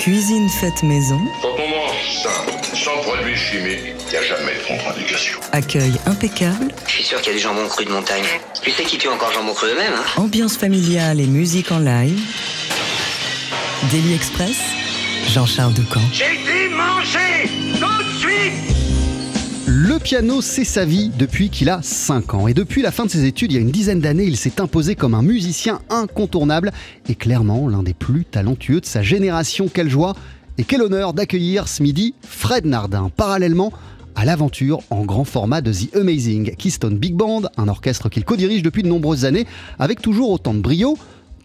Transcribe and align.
Cuisine 0.00 0.48
faite 0.48 0.82
maison. 0.82 1.20
Quand 1.42 1.48
on 1.58 1.68
mange 1.68 2.22
ça, 2.22 2.30
sans 2.74 2.96
produits 3.02 3.36
chimiques, 3.36 3.94
il 4.06 4.10
n'y 4.10 4.16
a 4.16 4.22
jamais 4.22 4.54
de 4.54 4.66
contre-indication. 4.66 5.38
Accueil 5.52 5.92
impeccable. 6.06 6.72
Je 6.86 6.92
suis 6.92 7.04
sûr 7.04 7.20
qu'il 7.20 7.32
y 7.32 7.34
a 7.34 7.38
du 7.38 7.42
jambon 7.42 7.66
cru 7.68 7.84
de 7.84 7.90
montagne. 7.90 8.24
Tu 8.62 8.70
sais 8.70 8.84
qui 8.84 8.96
tue 8.98 9.08
encore 9.08 9.32
jambon 9.32 9.52
cru 9.54 9.68
eux-mêmes, 9.68 9.92
hein? 9.94 10.20
Ambiance 10.20 10.56
familiale 10.56 11.20
et 11.20 11.26
musique 11.26 11.70
en 11.72 11.78
live. 11.78 12.20
Daily 13.90 14.14
Express. 14.14 14.56
Jean-Charles 15.28 15.74
Ducamp. 15.74 16.00
J'ai 16.12 16.24
dit 16.24 16.74
manger 16.74 17.50
Le 19.98 20.04
piano, 20.04 20.40
c'est 20.40 20.62
sa 20.62 20.84
vie 20.84 21.10
depuis 21.18 21.50
qu'il 21.50 21.68
a 21.68 21.80
5 21.82 22.34
ans. 22.34 22.46
Et 22.46 22.54
depuis 22.54 22.82
la 22.82 22.92
fin 22.92 23.04
de 23.04 23.10
ses 23.10 23.24
études, 23.24 23.50
il 23.50 23.56
y 23.56 23.58
a 23.58 23.60
une 23.60 23.72
dizaine 23.72 23.98
d'années, 23.98 24.26
il 24.26 24.36
s'est 24.36 24.60
imposé 24.60 24.94
comme 24.94 25.12
un 25.12 25.22
musicien 25.22 25.80
incontournable 25.90 26.70
et 27.08 27.16
clairement 27.16 27.66
l'un 27.66 27.82
des 27.82 27.94
plus 27.94 28.24
talentueux 28.24 28.80
de 28.80 28.86
sa 28.86 29.02
génération. 29.02 29.66
Quelle 29.66 29.90
joie 29.90 30.14
et 30.56 30.62
quel 30.62 30.82
honneur 30.82 31.14
d'accueillir 31.14 31.66
ce 31.66 31.82
midi 31.82 32.14
Fred 32.22 32.64
Nardin. 32.64 33.10
Parallèlement, 33.16 33.72
à 34.14 34.24
l'aventure 34.24 34.82
en 34.90 35.04
grand 35.04 35.24
format 35.24 35.62
de 35.62 35.72
The 35.72 35.96
Amazing 35.96 36.54
Keystone 36.54 36.96
Big 36.96 37.14
Band, 37.14 37.42
un 37.56 37.66
orchestre 37.66 38.08
qu'il 38.08 38.24
co-dirige 38.24 38.62
depuis 38.62 38.84
de 38.84 38.88
nombreuses 38.88 39.24
années, 39.24 39.48
avec 39.80 40.00
toujours 40.00 40.30
autant 40.30 40.54
de 40.54 40.60
brio. 40.60 40.96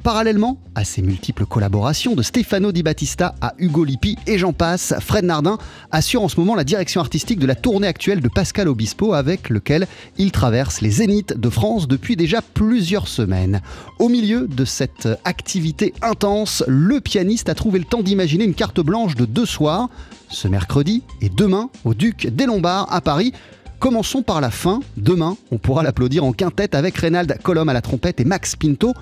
Parallèlement 0.04 0.58
à 0.76 0.84
ses 0.84 1.02
multiples 1.02 1.46
collaborations 1.46 2.14
de 2.14 2.22
Stefano 2.24 2.74
Di 2.74 2.84
Battista 2.84 3.36
à 3.40 3.54
Hugo 3.58 3.86
Lippi 3.86 4.18
et 4.28 4.38
j'en 4.38 4.52
passe, 4.52 4.94
Fred 5.00 5.24
Nardin 5.24 5.58
assure 5.92 6.24
en 6.24 6.28
ce 6.28 6.38
moment 6.38 6.56
la 6.56 6.66
direction 6.66 7.00
artistique 7.00 7.40
de 7.40 7.46
la 7.46 7.56
tournée 7.56 7.88
actuelle 7.88 8.20
de 8.20 8.28
Pascal 8.28 8.68
Obispo 8.68 9.14
avec 9.14 9.50
lequel 9.50 9.88
il 10.18 10.34
traverse 10.34 10.82
les 10.82 10.90
zéniths 10.90 11.38
de 11.38 11.50
France 11.50 11.88
depuis 11.88 12.18
déjà 12.18 12.42
plusieurs 12.42 13.08
semaines. 13.08 13.62
Au 13.98 14.10
milieu 14.10 14.46
de 14.50 14.66
cette 14.66 15.08
activité 15.24 15.94
intense, 16.02 16.66
le 16.68 17.00
pianiste 17.00 17.48
a 17.48 17.56
trouvé 17.56 17.80
le 17.80 17.86
temps 17.86 18.04
d'imaginer 18.04 18.44
une 18.44 18.56
carte 18.56 18.82
blanche 18.82 19.16
de 19.16 19.24
deux 19.24 19.46
soirs, 19.46 19.90
ce 20.28 20.50
mercredi 20.50 21.04
et 21.22 21.30
demain 21.30 21.70
au 21.86 21.94
Duc 21.94 22.28
des 22.28 22.46
Lombards 22.46 22.92
à 22.92 23.00
Paris. 23.00 23.32
Commençons 23.80 24.22
par 24.22 24.40
la 24.40 24.50
fin. 24.50 24.80
Demain, 24.96 25.36
on 25.52 25.58
pourra 25.58 25.84
l'applaudir 25.84 26.24
en 26.24 26.32
quintette 26.32 26.74
avec 26.74 26.98
Reynald 26.98 27.38
Colom 27.42 27.68
à 27.68 27.74
la 27.74 27.82
trompette 27.82 28.22
et 28.22 28.26
Max 28.26 28.56
Pinto 28.56 28.94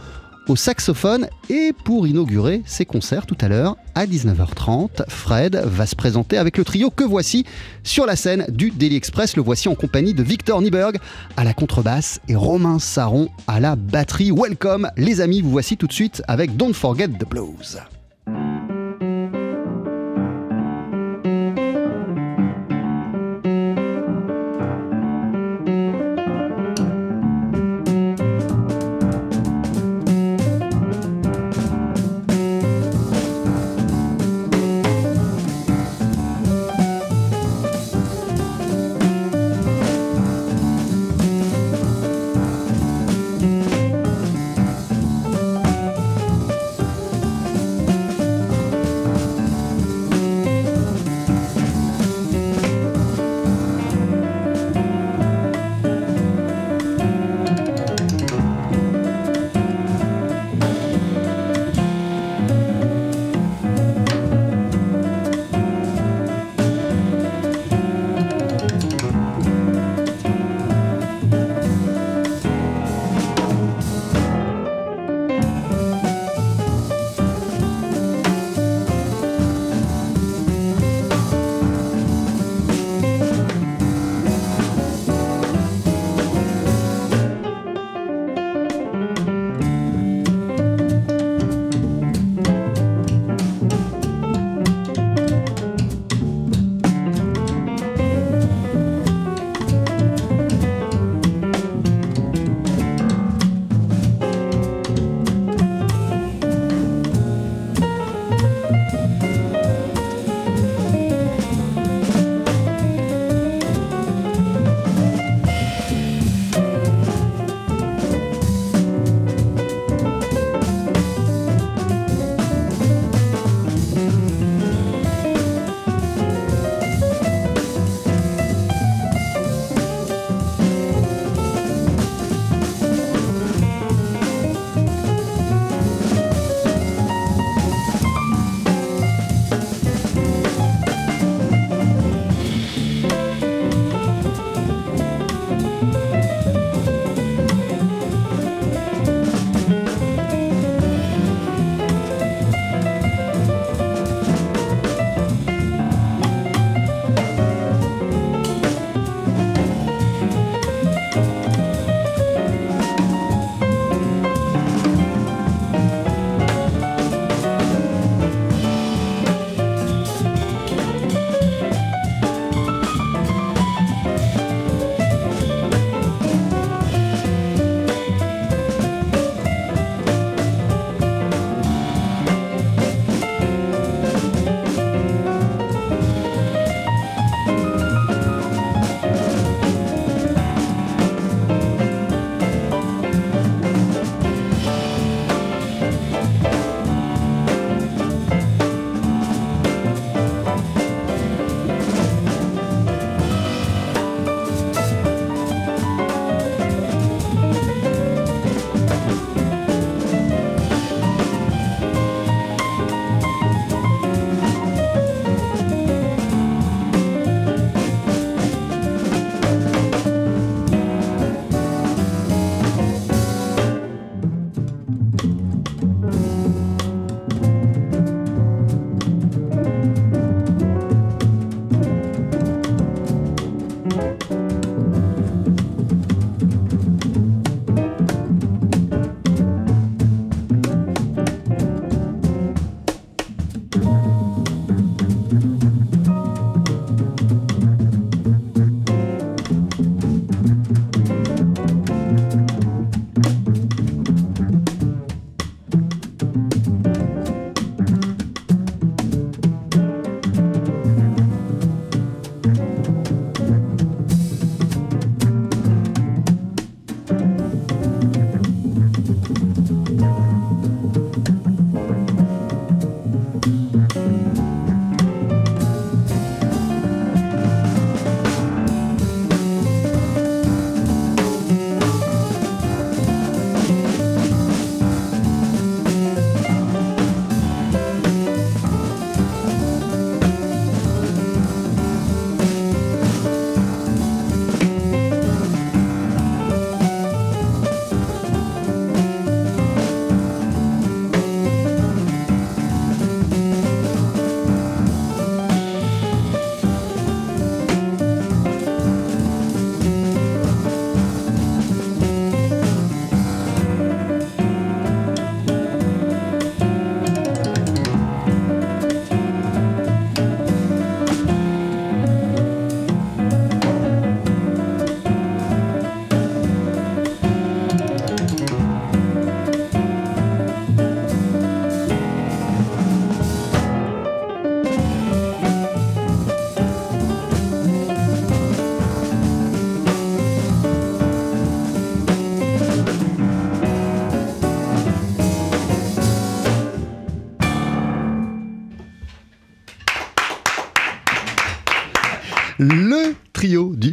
au 0.52 0.58
saxophone 0.58 1.30
et 1.50 1.72
pour 1.72 2.08
inaugurer 2.08 2.62
ses 2.66 2.86
concerts 2.86 3.26
tout 3.26 3.38
à 3.40 3.48
l'heure 3.48 3.78
à 3.96 4.06
19h30, 4.06 5.08
Fred 5.08 5.56
va 5.66 5.86
se 5.86 5.96
présenter 5.96 6.38
avec 6.38 6.58
le 6.58 6.66
trio 6.66 6.90
que 6.90 7.06
voici 7.06 7.46
sur 7.84 8.06
la 8.06 8.18
scène 8.18 8.46
du 8.50 8.70
Daily 8.70 8.98
Express. 8.98 9.38
Le 9.38 9.44
voici 9.44 9.70
en 9.70 9.76
compagnie 9.76 10.14
de 10.14 10.24
Victor 10.24 10.62
Nieberg 10.62 10.98
à 11.38 11.46
la 11.46 11.54
contrebasse 11.54 12.20
et 12.28 12.36
Romain 12.36 12.80
Saron 12.80 13.30
à 13.48 13.62
la 13.62 13.78
batterie. 13.78 14.32
Welcome 14.32 14.90
les 14.98 15.22
amis, 15.22 15.42
vous 15.42 15.52
voici 15.52 15.78
tout 15.78 15.88
de 15.88 15.94
suite 15.94 16.22
avec 16.28 16.58
Don't 16.58 16.74
Forget 16.74 17.08
the 17.08 17.28
Blues. 17.30 17.80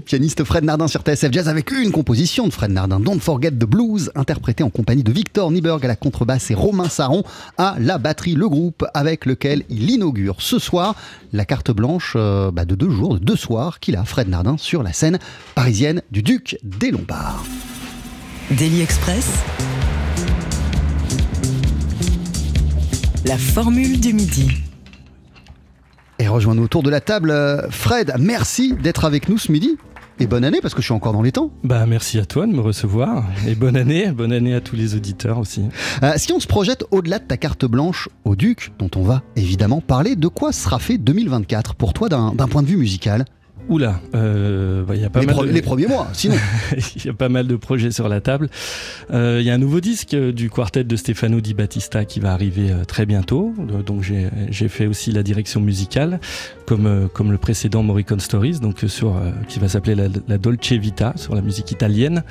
Pianiste 0.09 0.43
Fred 0.43 0.65
Nardin 0.65 0.89
sur 0.89 1.03
TSF 1.03 1.31
Jazz 1.31 1.49
avec 1.51 1.71
une 1.71 1.93
composition 1.93 2.47
de 2.47 2.51
Fred 2.51 2.71
Nardin, 2.71 2.99
Don't 2.99 3.21
Forget 3.21 3.51
the 3.51 3.67
Blues, 3.67 4.11
interprétée 4.15 4.65
en 4.65 4.71
compagnie 4.71 5.03
de 5.03 5.13
Victor 5.13 5.51
Nieberg 5.51 5.85
à 5.85 5.89
la 5.89 5.97
contrebasse 5.97 6.51
et 6.51 6.55
Romain 6.55 6.89
Saron 6.89 7.25
à 7.59 7.77
la 7.79 7.99
batterie. 7.99 8.33
Le 8.33 8.49
groupe 8.49 8.87
avec 8.95 9.27
lequel 9.27 9.65
il 9.69 9.91
inaugure 9.91 10.41
ce 10.41 10.59
soir 10.59 10.95
la 11.35 11.45
carte 11.45 11.71
blanche 11.73 12.15
euh, 12.17 12.51
bah, 12.51 12.65
de 12.65 12.75
deux 12.75 12.89
jours, 12.89 13.19
de 13.19 13.19
deux 13.19 13.37
soirs 13.37 13.81
qu'il 13.81 13.97
a, 13.97 14.05
Fred 14.07 14.31
Nardin, 14.31 14.57
sur 14.57 14.83
la 14.83 14.95
scène 14.95 15.19
parisienne 15.55 16.01
du 16.11 16.23
Duc 16.23 16.59
des 16.63 16.91
Lombards. 16.91 17.45
Daily 18.51 18.81
Express. 18.81 19.27
La 23.27 23.37
formule 23.37 24.01
du 24.01 24.15
midi. 24.15 24.53
Et 26.19 26.29
rejoins-nous 26.29 26.65
autour 26.65 26.83
de 26.83 26.89
la 26.89 27.03
table, 27.03 27.31
euh, 27.31 27.69
Fred. 27.71 28.15
Merci 28.19 28.73
d'être 28.73 29.05
avec 29.05 29.29
nous 29.29 29.37
ce 29.37 29.53
midi. 29.53 29.77
Et 30.21 30.27
bonne 30.27 30.45
année 30.45 30.59
parce 30.61 30.75
que 30.75 30.81
je 30.81 30.87
suis 30.87 30.95
encore 30.95 31.13
dans 31.13 31.23
les 31.23 31.31
temps. 31.31 31.53
Bah 31.63 31.87
merci 31.87 32.19
à 32.19 32.25
toi 32.25 32.47
de 32.47 32.53
me 32.53 32.61
recevoir 32.61 33.25
et 33.47 33.55
bonne 33.55 33.77
année, 33.77 34.11
bonne 34.11 34.33
année 34.33 34.53
à 34.53 34.61
tous 34.61 34.75
les 34.75 34.97
auditeurs 34.97 35.39
aussi. 35.39 35.63
Euh, 36.03 36.15
si 36.17 36.33
on 36.33 36.41
se 36.41 36.49
projette 36.49 36.85
au-delà 36.91 37.21
de 37.21 37.25
ta 37.25 37.37
carte 37.37 37.65
blanche 37.67 38.09
au 38.25 38.35
Duc, 38.35 38.73
dont 38.81 38.91
on 38.97 39.03
va 39.03 39.23
évidemment 39.37 39.81
parler, 39.81 40.17
de 40.17 40.27
quoi 40.27 40.51
sera 40.51 40.81
fait 40.81 40.99
2024 40.99 41.77
pour 41.77 41.93
toi 41.93 42.09
d'un 42.09 42.33
point 42.49 42.63
de 42.63 42.69
vue 42.69 42.77
musical? 42.77 43.27
Oula, 43.69 44.01
euh, 44.15 44.83
bah, 44.85 44.97
y 44.97 45.05
a 45.05 45.11
pas 45.11 45.21
les, 45.21 45.27
mal 45.27 45.37
de... 45.37 45.53
les 45.53 45.63
premiers 45.63 45.87
mois, 45.87 46.09
sinon. 46.13 46.37
Il 46.97 47.05
y 47.05 47.09
a 47.09 47.13
pas 47.13 47.29
mal 47.29 47.47
de 47.47 47.57
projets 47.57 47.91
sur 47.91 48.09
la 48.09 48.21
table. 48.21 48.49
Euh, 49.11 49.39
Il 49.41 49.47
y 49.47 49.51
a 49.51 49.55
un 49.55 49.59
nouveau 49.59 49.81
disque 49.81 50.17
du 50.17 50.49
quartet 50.49 50.85
de 50.85 50.97
Stefano 50.97 51.41
Di 51.41 51.55
Battista 51.55 52.05
qui 52.05 52.19
va 52.21 52.33
arriver 52.33 52.71
euh, 52.71 52.85
très 52.85 53.05
bientôt. 53.07 53.55
Euh, 53.59 53.83
donc 53.83 54.03
j'ai 54.03 54.69
fait 54.69 54.87
aussi 54.87 55.13
la 55.13 55.23
direction 55.23 55.61
musicale, 55.61 56.21
comme, 56.67 56.87
euh, 56.87 57.09
comme 57.09 57.31
le 57.31 57.39
précédent 57.39 57.83
Morricone 57.83 58.21
Stories, 58.21 58.61
donc 58.61 58.85
euh, 58.85 58.89
sur, 58.89 59.21
qui 59.49 59.59
va 59.59 59.69
s'appeler 59.69 59.95
la, 59.95 60.09
la, 60.27 60.39
Dolce 60.39 60.73
Vita, 60.73 61.13
sur 61.17 61.35
la 61.35 61.43
musique 61.43 61.71
italienne. 61.71 62.25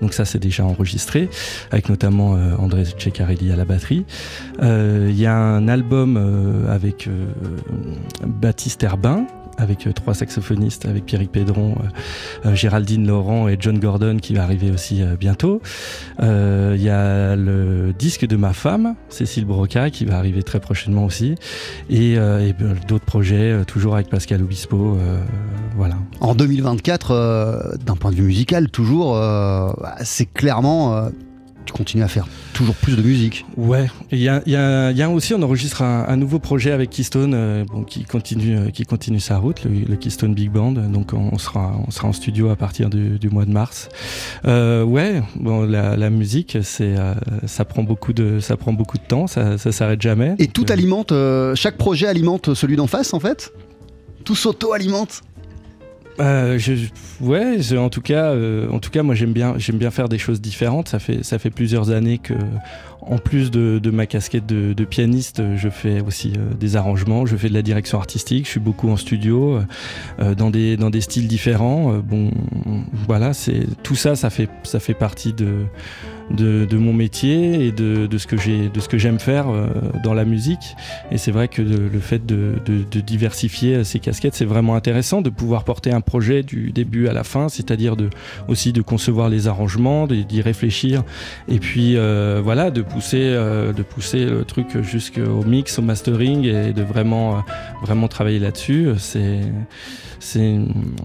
Donc 0.00 0.14
ça 0.14 0.24
c'est 0.24 0.38
déjà 0.38 0.64
enregistré, 0.64 1.28
avec 1.70 1.88
notamment 1.88 2.32
André 2.58 2.84
Ceccarelli 2.84 3.52
à 3.52 3.56
la 3.56 3.64
batterie. 3.64 4.04
Il 4.60 5.18
y 5.18 5.26
a 5.26 5.36
un 5.36 5.68
album 5.68 6.16
avec 6.68 7.08
Baptiste 8.26 8.82
Herbin, 8.82 9.26
avec 9.62 9.86
euh, 9.86 9.92
trois 9.92 10.14
saxophonistes, 10.14 10.86
avec 10.86 11.06
Pierrick 11.06 11.32
Pédron, 11.32 11.72
euh, 11.72 12.48
euh, 12.48 12.54
Géraldine 12.54 13.06
Laurent 13.06 13.48
et 13.48 13.56
John 13.58 13.78
Gordon 13.78 14.18
qui 14.20 14.34
va 14.34 14.42
arriver 14.42 14.70
aussi 14.70 15.02
bientôt. 15.18 15.62
Il 16.20 16.82
y 16.82 16.88
a 16.88 17.36
le 17.36 17.92
disque 17.98 18.26
de 18.26 18.36
ma 18.36 18.52
femme, 18.52 18.94
Cécile 19.08 19.44
Broca, 19.44 19.90
qui 19.90 20.04
va 20.04 20.18
arriver 20.18 20.42
très 20.42 20.60
prochainement 20.60 21.04
aussi. 21.04 21.34
Et, 21.88 22.12
et 22.14 22.54
d'autres 22.88 23.04
projets, 23.04 23.64
toujours 23.66 23.94
avec 23.94 24.08
Pascal 24.08 24.42
Obispo. 24.42 24.98
voilà. 25.76 25.96
En 26.20 26.34
2024, 26.34 27.76
d'un 27.84 27.96
point 27.96 28.10
de 28.10 28.16
vue 28.16 28.22
musical, 28.22 28.70
toujours, 28.70 29.20
c'est 30.02 30.26
clairement 30.26 31.10
tu 31.64 31.72
continues 31.72 32.02
à 32.02 32.08
faire 32.08 32.26
toujours 32.52 32.74
plus 32.74 32.96
de 32.96 33.02
musique. 33.02 33.44
Ouais, 33.56 33.88
il 34.10 34.18
y 34.18 34.28
a, 34.28 34.42
y, 34.46 34.56
a, 34.56 34.90
y 34.92 35.02
a, 35.02 35.10
aussi, 35.10 35.34
on 35.34 35.42
enregistre 35.42 35.82
un, 35.82 36.06
un 36.08 36.16
nouveau 36.16 36.38
projet 36.38 36.72
avec 36.72 36.90
Keystone 36.90 37.32
euh, 37.34 37.64
bon, 37.64 37.82
qui, 37.82 38.04
continue, 38.04 38.56
euh, 38.56 38.70
qui 38.70 38.84
continue 38.84 39.20
sa 39.20 39.38
route, 39.38 39.64
le, 39.64 39.70
le, 39.70 39.96
Keystone 39.96 40.34
Big 40.34 40.50
Band. 40.50 40.72
Donc 40.72 41.12
on 41.12 41.38
sera, 41.38 41.74
on 41.86 41.90
sera 41.90 42.08
en 42.08 42.12
studio 42.12 42.50
à 42.50 42.56
partir 42.56 42.90
du, 42.90 43.18
du 43.18 43.30
mois 43.30 43.44
de 43.44 43.52
mars. 43.52 43.88
Euh, 44.44 44.84
ouais, 44.84 45.22
bon, 45.36 45.62
la, 45.62 45.96
la 45.96 46.10
musique, 46.10 46.58
c'est, 46.62 46.94
ça, 47.46 47.64
prend 47.64 47.82
beaucoup 47.82 48.12
de, 48.12 48.40
ça 48.40 48.56
prend 48.56 48.72
beaucoup 48.72 48.98
de 48.98 49.04
temps, 49.04 49.26
ça, 49.26 49.58
ça 49.58 49.72
s'arrête 49.72 50.02
jamais. 50.02 50.34
Et 50.38 50.48
tout 50.48 50.66
alimente, 50.68 51.12
chaque 51.54 51.76
projet 51.76 52.06
alimente 52.06 52.54
celui 52.54 52.76
d'en 52.76 52.86
face 52.86 53.14
en 53.14 53.20
fait? 53.20 53.52
Tout 54.24 54.34
s'auto-alimente? 54.34 55.22
Euh, 56.20 56.58
je, 56.58 56.74
ouais, 57.20 57.76
en 57.76 57.88
tout 57.88 58.00
cas, 58.00 58.32
euh, 58.32 58.68
en 58.70 58.78
tout 58.78 58.90
cas, 58.90 59.02
moi 59.02 59.14
j'aime 59.14 59.32
bien, 59.32 59.54
j'aime 59.58 59.78
bien 59.78 59.90
faire 59.90 60.08
des 60.08 60.18
choses 60.18 60.40
différentes. 60.40 60.88
Ça 60.88 60.98
fait, 60.98 61.22
ça 61.22 61.38
fait 61.38 61.50
plusieurs 61.50 61.90
années 61.90 62.18
que, 62.18 62.34
en 63.06 63.18
plus 63.18 63.50
de, 63.50 63.90
ma 63.90 64.06
casquette 64.06 64.46
de, 64.46 64.84
pianiste, 64.84 65.42
je 65.56 65.68
fais 65.68 66.00
aussi 66.00 66.32
euh, 66.36 66.54
des 66.54 66.76
arrangements, 66.76 67.26
je 67.26 67.36
fais 67.36 67.48
de 67.48 67.54
la 67.54 67.62
direction 67.62 67.98
artistique. 67.98 68.46
Je 68.46 68.50
suis 68.50 68.60
beaucoup 68.60 68.88
en 68.90 68.96
studio, 68.96 69.60
euh, 70.20 70.34
dans 70.34 70.50
des, 70.50 70.76
dans 70.76 70.90
des 70.90 71.00
styles 71.00 71.28
différents. 71.28 71.98
bon, 71.98 72.30
voilà, 73.06 73.32
tout 73.82 73.94
ça, 73.94 74.16
ça 74.16 74.30
fait, 74.30 74.48
ça 74.64 74.80
fait 74.80 74.94
partie 74.94 75.32
de 75.32 75.66
de, 76.30 76.64
de, 76.64 76.76
mon 76.76 76.92
métier 76.92 77.66
et 77.66 77.72
de, 77.72 78.06
de 78.06 78.18
ce 78.18 78.26
que 78.26 78.98
j'aime 78.98 79.18
faire 79.18 79.48
euh, 79.48 79.66
dans 80.02 80.14
la 80.14 80.24
musique 80.24 80.76
et 81.10 81.18
c'est 81.18 81.30
vrai 81.30 81.48
que 81.48 81.62
le 81.62 82.00
fait 82.00 82.24
de, 82.24 82.54
de, 82.64 83.00
diversifier 83.00 83.84
ces 83.84 83.98
casquettes 83.98 84.34
c'est 84.34 84.44
vraiment 84.44 84.74
intéressant 84.74 85.22
de 85.22 85.30
pouvoir 85.30 85.64
porter 85.64 85.92
un 85.92 86.00
projet 86.00 86.42
du 86.42 86.70
début 86.72 87.08
à 87.08 87.12
la 87.12 87.24
fin 87.24 87.48
c'est-à-dire 87.48 87.96
de 87.96 88.08
aussi 88.48 88.72
de 88.72 88.80
concevoir 88.80 89.28
les 89.28 89.48
arrangements 89.48 90.06
d'y 90.06 90.40
réfléchir 90.40 91.02
et 91.48 91.58
puis 91.58 91.96
euh, 91.96 92.40
voilà 92.42 92.70
de 92.70 92.82
pousser 92.92 93.22
euh, 93.22 93.72
de 93.72 93.82
pousser 93.82 94.24
le 94.24 94.44
truc 94.44 94.80
jusqu'au 94.82 95.42
mix 95.44 95.78
au 95.78 95.82
mastering 95.82 96.44
et 96.44 96.72
de 96.72 96.82
vraiment 96.82 97.36
euh, 97.36 97.40
vraiment 97.82 98.08
travailler 98.08 98.38
là-dessus. 98.38 98.90
C'est 98.98 99.40
c'est 100.18 100.58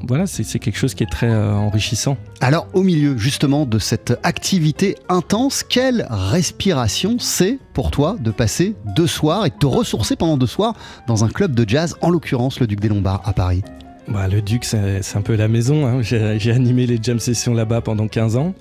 voilà 0.08 0.28
c'est 0.28 0.60
quelque 0.60 0.78
chose 0.78 0.94
qui 0.94 1.04
est 1.04 1.12
très 1.12 1.30
euh, 1.30 1.54
enrichissant. 1.54 2.18
Alors 2.42 2.68
au 2.74 2.84
milieu 2.84 3.18
justement 3.18 3.66
de 3.66 3.80
cette 3.80 4.20
activité 4.24 4.96
intense 5.10 5.64
quelle 5.64 6.06
respiration 6.10 7.18
c'est 7.20 7.58
pour 7.74 7.92
toi 7.92 8.18
de 8.20 8.32
passer 8.32 8.76
deux 8.96 9.08
soirs 9.08 9.46
et 9.46 9.50
de 9.50 9.56
te 9.56 9.66
ressourcer 9.66 10.16
pendant 10.16 10.38
deux 10.38 10.48
soirs 10.48 10.76
dans 11.08 11.24
un 11.24 11.30
club 11.30 11.56
de 11.56 11.68
jazz 11.68 11.96
en 12.02 12.10
l'occurrence 12.10 12.60
le 12.60 12.68
Duc 12.68 12.80
des 12.80 12.90
Lombards 12.90 13.22
à 13.26 13.34
Paris? 13.34 13.64
Bah, 14.08 14.28
le 14.28 14.42
Duc 14.42 14.64
c'est 14.66 15.02
un 15.16 15.22
peu 15.22 15.36
la 15.36 15.48
maison 15.48 15.86
hein. 15.86 16.02
j'ai 16.02 16.52
animé 16.52 16.86
les 16.86 17.00
jam 17.02 17.20
sessions 17.20 17.54
là-bas 17.54 17.82
pendant 17.82 18.08
15 18.08 18.36
ans 18.38 18.54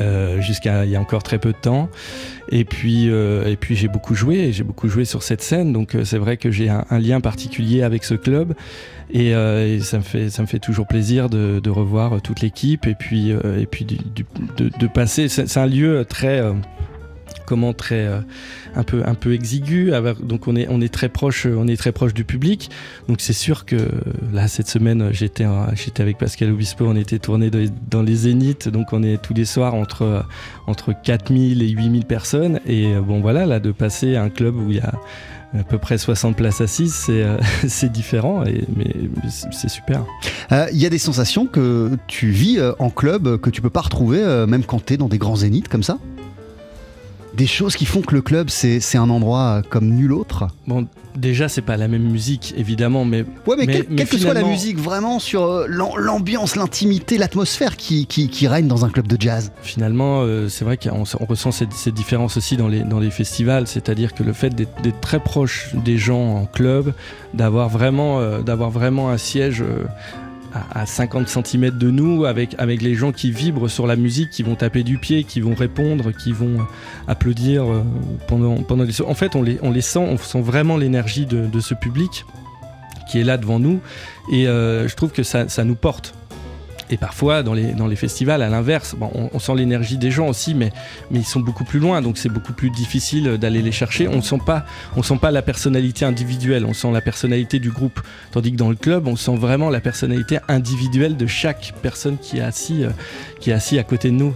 euh, 0.00 0.40
jusqu'à 0.40 0.84
il 0.84 0.90
y 0.90 0.96
a 0.96 1.00
encore 1.00 1.22
très 1.22 1.38
peu 1.38 1.52
de 1.52 1.56
temps. 1.56 1.88
Et 2.50 2.64
puis 2.64 3.08
euh, 3.08 3.46
et 3.46 3.56
puis 3.56 3.76
j'ai 3.76 3.88
beaucoup 3.88 4.14
joué 4.14 4.52
j'ai 4.52 4.64
beaucoup 4.64 4.88
joué 4.88 5.04
sur 5.04 5.22
cette 5.22 5.42
scène. 5.42 5.72
Donc 5.72 5.94
euh, 5.94 6.04
c'est 6.04 6.18
vrai 6.18 6.36
que 6.36 6.50
j'ai 6.50 6.68
un, 6.68 6.84
lien 6.98 7.20
particulier 7.20 7.82
avec 7.82 8.04
ce 8.04 8.14
club. 8.14 8.54
Et, 9.10 9.34
euh, 9.34 9.76
et 9.76 9.80
ça 9.80 9.98
me 9.98 10.02
fait 10.02 10.30
ça 10.30 10.42
me 10.42 10.46
fait 10.46 10.58
toujours 10.58 10.86
plaisir 10.86 11.28
de, 11.28 11.60
de 11.60 11.70
revoir 11.70 12.20
toute 12.22 12.40
l'équipe 12.40 12.86
et 12.86 12.94
puis 12.94 13.32
euh, 13.32 13.60
et 13.60 13.66
puis 13.66 13.84
du, 13.84 13.96
du, 13.96 14.24
de, 14.56 14.70
de 14.76 14.86
passer. 14.86 15.28
C'est 15.28 15.58
un 15.58 15.66
lieu 15.66 16.04
très 16.08 16.42
comment 17.44 17.72
très 17.72 18.06
euh, 18.06 18.20
un 18.74 18.82
peu 18.82 19.02
un 19.06 19.14
peu 19.14 19.34
exigu 19.34 19.92
donc 20.22 20.48
on 20.48 20.56
est 20.56 20.66
on 20.68 20.80
est 20.80 20.92
très 20.92 21.08
proche 21.08 21.46
on 21.46 21.66
est 21.68 21.76
très 21.76 21.92
proche 21.92 22.14
du 22.14 22.24
public. 22.24 22.70
Donc 23.08 23.20
c'est 23.20 23.32
sûr 23.32 23.64
que 23.64 23.76
là 24.32 24.48
cette 24.48 24.68
semaine 24.68 25.08
j'étais 25.12 25.44
j'étais 25.74 26.02
avec 26.02 26.18
Pascal 26.18 26.52
Obispo 26.52 26.86
on 26.86 26.96
était 26.96 27.18
tourné 27.18 27.50
dans 27.90 28.02
les 28.02 28.14
zéniths. 28.14 28.68
Donc 28.68 28.92
on 28.92 29.02
est 29.02 29.20
tous 29.22 29.34
les 29.34 29.44
soirs 29.44 29.74
entre 29.74 30.24
entre 30.66 30.92
4000 30.92 31.62
et 31.62 31.68
8000 31.68 32.04
personnes. 32.04 32.60
Et 32.66 32.94
bon 32.94 33.20
voilà 33.20 33.46
là 33.46 33.60
de 33.60 33.72
passer 33.72 34.16
à 34.16 34.22
un 34.22 34.30
club 34.30 34.56
où 34.56 34.70
il 34.70 34.76
ya 34.76 34.92
à 35.58 35.62
peu 35.62 35.78
près 35.78 35.98
60 35.98 36.36
places 36.36 36.60
assises 36.60 36.94
c'est 36.94 37.22
euh, 37.22 37.38
différent 37.88 38.44
et 38.44 38.64
mais 38.76 38.92
c'est 39.50 39.68
super. 39.68 40.04
Il 40.50 40.54
euh, 40.54 40.66
y 40.72 40.86
a 40.86 40.90
des 40.90 40.98
sensations 40.98 41.46
que 41.46 41.96
tu 42.06 42.30
vis 42.30 42.58
euh, 42.58 42.72
en 42.78 42.90
club 42.90 43.38
que 43.38 43.50
tu 43.50 43.62
peux 43.62 43.70
pas 43.70 43.82
retrouver 43.82 44.20
euh, 44.20 44.46
même 44.46 44.64
quand 44.64 44.84
tu 44.84 44.94
es 44.94 44.96
dans 44.96 45.08
des 45.08 45.18
grands 45.18 45.36
zéniths 45.36 45.68
comme 45.68 45.82
ça? 45.82 45.98
Des 47.36 47.46
choses 47.46 47.76
qui 47.76 47.86
font 47.86 48.02
que 48.02 48.14
le 48.14 48.22
club 48.22 48.48
c'est 48.50 48.96
un 48.96 49.10
endroit 49.10 49.62
comme 49.68 49.90
nul 49.90 50.12
autre. 50.12 50.48
Bon 50.66 50.86
déjà 51.16 51.48
c'est 51.48 51.62
pas 51.62 51.76
la 51.76 51.86
même 51.86 52.02
musique 52.02 52.54
évidemment 52.56 53.04
mais 53.04 53.24
ouais 53.46 53.56
mais, 53.56 53.66
mais, 53.66 53.66
quelle, 53.66 53.86
mais 53.88 53.96
quelle 53.96 54.06
finalement... 54.06 54.08
que 54.08 54.18
soit 54.18 54.34
la 54.34 54.48
musique 54.48 54.78
vraiment 54.78 55.18
sur 55.18 55.44
euh, 55.44 55.66
l'ambiance 55.68 56.56
l'intimité 56.56 57.18
l'atmosphère 57.18 57.76
qui, 57.76 58.06
qui, 58.06 58.28
qui 58.28 58.48
règne 58.48 58.66
dans 58.66 58.84
un 58.84 58.90
club 58.90 59.06
de 59.06 59.16
jazz. 59.20 59.52
Finalement 59.62 60.22
euh, 60.22 60.48
c'est 60.48 60.64
vrai 60.64 60.76
qu'on 60.76 61.04
on 61.20 61.24
ressent 61.26 61.52
cette, 61.52 61.88
différence 61.90 62.36
aussi 62.36 62.56
dans 62.56 62.66
les 62.66 62.80
dans 62.80 62.98
les 62.98 63.10
festivals 63.10 63.66
c'est 63.66 63.88
à 63.88 63.94
dire 63.94 64.14
que 64.14 64.22
le 64.22 64.32
fait 64.32 64.50
d'être 64.50 65.00
très 65.00 65.20
proche 65.20 65.70
des 65.74 65.98
gens 65.98 66.34
en 66.34 66.46
club 66.46 66.92
d'avoir 67.32 67.68
vraiment 67.68 68.20
euh, 68.20 68.40
d'avoir 68.40 68.70
vraiment 68.70 69.10
un 69.10 69.18
siège 69.18 69.62
euh, 69.62 69.84
à 70.72 70.86
50 70.86 71.28
cm 71.28 71.70
de 71.70 71.90
nous 71.90 72.24
avec 72.24 72.56
les 72.58 72.94
gens 72.94 73.12
qui 73.12 73.30
vibrent 73.30 73.68
sur 73.68 73.86
la 73.86 73.96
musique 73.96 74.30
qui 74.30 74.42
vont 74.42 74.54
taper 74.54 74.82
du 74.82 74.98
pied 74.98 75.24
qui 75.24 75.40
vont 75.40 75.54
répondre 75.54 76.12
qui 76.12 76.32
vont 76.32 76.66
applaudir 77.08 77.64
euh, 77.64 77.82
pendant 78.28 78.56
pendant 78.62 78.84
les 78.84 79.02
en 79.02 79.14
fait 79.14 79.34
on 79.34 79.42
les 79.42 79.58
on 79.62 79.70
les 79.70 79.80
sent 79.80 79.98
on 79.98 80.16
sent 80.16 80.40
vraiment 80.40 80.76
l'énergie 80.76 81.26
de, 81.26 81.60
ce 81.60 81.74
public 81.74 82.24
qui 83.10 83.20
est 83.20 83.24
là 83.24 83.36
devant 83.36 83.58
nous. 83.58 83.80
Et 84.32 84.48
euh, 84.48 84.88
je 84.88 84.94
trouve 84.96 85.12
que 85.12 85.22
ça 85.22 85.64
nous 85.64 85.74
porte 85.74 86.14
et 86.90 86.96
parfois 86.96 87.42
dans 87.42 87.54
les, 87.54 87.96
festivals 87.96 88.42
à 88.42 88.48
l'inverse 88.48 88.96
on, 89.00 89.38
sent 89.38 89.54
l'énergie 89.54 89.98
des 89.98 90.10
gens 90.10 90.28
aussi 90.28 90.54
mais, 90.54 90.72
ils 91.12 91.24
sont 91.24 91.40
beaucoup 91.40 91.64
plus 91.64 91.78
loin 91.78 92.02
donc 92.02 92.18
c'est 92.18 92.28
beaucoup 92.28 92.52
plus 92.52 92.70
difficile 92.70 93.38
d'aller 93.38 93.62
les 93.62 93.72
chercher. 93.72 94.08
On 94.08 94.20
on 94.96 95.02
sent 95.02 95.18
pas 95.20 95.30
la 95.30 95.42
personnalité 95.42 96.04
individuelle 96.04 96.64
on 96.64 96.74
sent 96.74 96.90
la 96.92 97.00
personnalité 97.00 97.58
du 97.58 97.70
groupe. 97.70 98.00
Tandis 98.32 98.52
que 98.52 98.56
dans 98.56 98.70
le 98.70 98.76
club 98.76 99.06
on 99.06 99.16
sent 99.16 99.36
vraiment 99.36 99.70
la 99.70 99.80
personnalité 99.80 100.38
individuelle 100.48 101.16
de 101.16 101.26
chaque 101.26 101.74
personne 101.82 102.18
qui 102.18 102.38
est 102.38 102.42
assis 102.42 102.84
euh, 102.84 102.90
qui 103.40 103.50
est 103.50 103.54
assis 103.54 103.78
à 103.78 103.84
côté 103.84 104.10
de 104.10 104.14
nous 104.14 104.34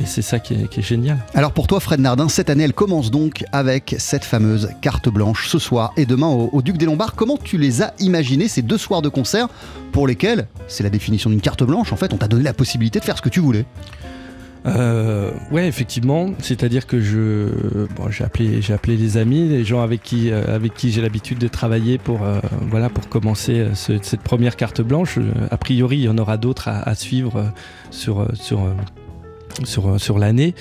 et 0.00 0.06
c'est 0.06 0.22
ça 0.22 0.38
qui 0.38 0.54
est, 0.54 0.68
qui 0.68 0.80
est, 0.80 0.82
génial. 0.82 1.18
Alors 1.34 1.52
pour 1.52 1.66
toi, 1.66 1.80
Fred 1.80 2.00
Nardin, 2.00 2.28
cette 2.28 2.50
année, 2.50 2.64
elle 2.64 2.72
commence 2.72 3.10
donc 3.10 3.44
avec 3.52 3.94
cette 3.98 4.24
fameuse 4.24 4.70
carte 4.80 5.08
blanche 5.08 5.48
ce 5.48 5.58
soir 5.58 5.92
et 5.96 6.06
demain 6.06 6.28
au, 6.28 6.50
au 6.52 6.62
Duc 6.62 6.76
des 6.76 6.86
Lombards. 6.86 7.14
Comment 7.14 7.36
tu 7.36 7.58
les 7.58 7.82
as 7.82 7.94
imaginés 7.98 8.48
ces 8.48 8.62
deux 8.62 8.78
soirs 8.78 9.02
de 9.02 9.08
concert 9.08 9.48
pour 9.92 10.06
lesquels, 10.06 10.46
c'est 10.68 10.82
la 10.82 10.90
définition 10.90 11.30
d'une 11.30 11.40
carte 11.40 11.62
blanche, 11.64 11.92
en 11.92 11.96
fait, 11.96 12.12
on 12.12 12.16
t'a 12.16 12.28
donné 12.28 12.44
la 12.44 12.54
possibilité 12.54 13.00
de 13.00 13.04
faire 13.04 13.16
ce 13.16 13.22
que 13.22 13.28
tu 13.28 13.40
voulais? 13.40 13.64
Euh, 14.66 15.30
ouais, 15.50 15.66
effectivement. 15.66 16.30
C'est-à-dire 16.38 16.86
que 16.86 17.00
je, 17.00 17.86
bon, 17.96 18.10
j'ai 18.10 18.24
appelé, 18.24 18.62
j'ai 18.62 18.72
appelé 18.72 18.96
les 18.96 19.16
amis, 19.16 19.48
les 19.48 19.64
gens 19.64 19.80
avec 19.80 20.02
qui, 20.02 20.30
euh, 20.30 20.54
avec 20.54 20.74
qui 20.74 20.90
j'ai 20.90 21.00
l'habitude 21.00 21.38
de 21.38 21.48
travailler 21.48 21.98
pour, 21.98 22.22
euh, 22.22 22.40
voilà, 22.68 22.88
pour 22.88 23.08
commencer 23.08 23.60
euh, 23.60 23.74
ce, 23.74 23.98
cette 24.02 24.22
première 24.22 24.56
carte 24.56 24.80
blanche. 24.80 25.18
A 25.50 25.56
priori, 25.56 25.98
il 25.98 26.04
y 26.04 26.08
en 26.08 26.18
aura 26.18 26.36
d'autres 26.36 26.68
à, 26.68 26.80
à, 26.88 26.94
suivre 26.94 27.52
sur, 27.90 28.28
sur, 28.34 28.60
sur, 29.64 30.00
sur 30.00 30.18
l'année. 30.18 30.54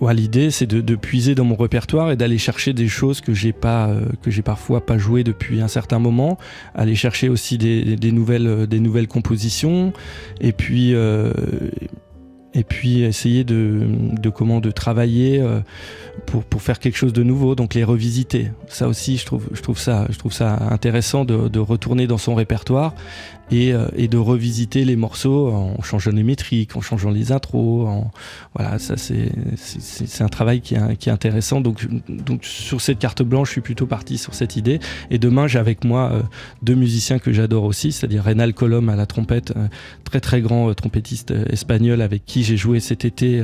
Ouais, 0.00 0.14
l'idée 0.14 0.52
c'est 0.52 0.66
de, 0.66 0.80
de, 0.80 0.94
puiser 0.94 1.34
dans 1.34 1.44
mon 1.44 1.56
répertoire 1.56 2.12
et 2.12 2.16
d'aller 2.16 2.38
chercher 2.38 2.72
des 2.72 2.86
choses 2.86 3.20
que 3.20 3.34
j'ai 3.34 3.52
pas 3.52 3.88
euh, 3.88 4.02
que 4.22 4.30
j'ai 4.30 4.42
parfois 4.42 4.86
pas 4.86 4.96
joué 4.96 5.24
depuis 5.24 5.60
un 5.60 5.66
certain 5.66 5.98
moment, 5.98 6.38
aller 6.76 6.94
chercher 6.94 7.28
aussi 7.28 7.58
des, 7.58 7.96
des 7.96 8.12
nouvelles 8.12 8.68
des 8.68 8.78
nouvelles 8.78 9.08
compositions 9.08 9.92
et 10.40 10.52
puis 10.52 10.94
euh, 10.94 11.32
et 12.54 12.64
puis 12.64 13.02
essayer 13.02 13.44
de, 13.44 13.86
comment 14.34 14.60
de 14.60 14.70
travailler 14.70 15.40
euh, 15.40 15.60
pour, 16.26 16.44
pour 16.44 16.62
faire 16.62 16.78
quelque 16.78 16.96
chose 16.96 17.12
de 17.12 17.22
nouveau 17.22 17.54
donc 17.54 17.74
les 17.74 17.84
revisiter 17.84 18.50
ça 18.68 18.88
aussi 18.88 19.16
je 19.16 19.26
trouve 19.26 19.48
je 19.52 19.60
trouve 19.60 19.78
ça 19.78 20.06
je 20.10 20.18
trouve 20.18 20.32
ça 20.32 20.58
intéressant 20.70 21.24
de, 21.24 21.58
retourner 21.58 22.06
dans 22.06 22.18
son 22.18 22.34
répertoire 22.34 22.94
et, 23.50 23.72
euh, 23.72 23.88
et, 23.96 24.08
de 24.08 24.16
revisiter 24.16 24.84
les 24.84 24.96
morceaux 24.96 25.48
en 25.48 25.82
changeant 25.82 26.10
les 26.12 26.22
métriques, 26.22 26.76
en 26.76 26.80
changeant 26.80 27.10
les 27.10 27.32
intros. 27.32 27.88
Voilà, 28.54 28.78
ça 28.78 28.96
c'est 28.96 29.32
c'est 29.56 30.22
un 30.22 30.28
travail 30.28 30.60
qui 30.60 30.74
est, 30.74 30.96
qui 30.96 31.08
est 31.08 31.12
intéressant. 31.12 31.60
Donc, 31.60 31.86
donc 32.08 32.44
sur 32.44 32.80
cette 32.80 32.98
carte 32.98 33.22
blanche, 33.22 33.48
je 33.48 33.52
suis 33.52 33.60
plutôt 33.60 33.86
parti 33.86 34.18
sur 34.18 34.34
cette 34.34 34.56
idée. 34.56 34.80
Et 35.10 35.18
demain, 35.18 35.46
j'ai 35.46 35.58
avec 35.58 35.84
moi 35.84 36.10
euh, 36.12 36.22
deux 36.62 36.74
musiciens 36.74 37.18
que 37.18 37.32
j'adore 37.32 37.64
aussi, 37.64 37.92
c'est-à-dire 37.92 38.24
Renal 38.24 38.54
Colom 38.54 38.88
à 38.88 38.96
la 38.96 39.06
trompette, 39.06 39.54
très 40.04 40.20
très 40.20 40.40
grand 40.40 40.72
trompettiste 40.74 41.32
espagnol 41.50 42.02
avec 42.02 42.24
qui 42.24 42.37
j'ai 42.42 42.56
joué 42.56 42.80
cet 42.80 43.04
été, 43.04 43.42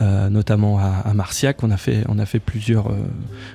euh, 0.00 0.28
notamment 0.30 0.78
à, 0.78 1.02
à, 1.04 1.14
Marciac. 1.14 1.62
On 1.62 1.70
a 1.70 1.76
fait 1.76 2.04
on 2.08 2.18
a 2.18 2.26
fait 2.26 2.40
plusieurs 2.40 2.94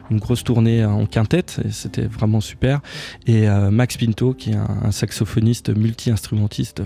une 0.09 0.19
grosse 0.19 0.43
tournée 0.43 0.85
en 0.85 1.05
quintette. 1.05 1.59
C'était 1.71 2.05
vraiment 2.07 2.41
super. 2.41 2.81
Et 3.27 3.47
Max 3.71 3.97
Pinto, 3.97 4.33
qui 4.33 4.51
est 4.51 4.55
un, 4.55 4.91
saxophoniste 4.91 5.75
multi-instrumentiste 5.75 6.79
euh, 6.79 6.83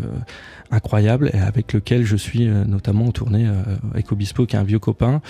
incroyable 0.72 1.32
et 1.34 1.40
avec 1.40 1.74
lequel 1.74 2.06
je 2.06 2.16
suis 2.16 2.48
euh, 2.48 2.66
notamment 2.66 3.06
en 3.06 3.12
tournée 3.12 3.46
euh, 3.48 3.62
avec 3.92 4.12
Obispo 4.12 4.46
qui 4.46 4.56
est 4.56 4.60
un 4.60 4.64
vieux 4.64 4.80
copain 4.80 5.22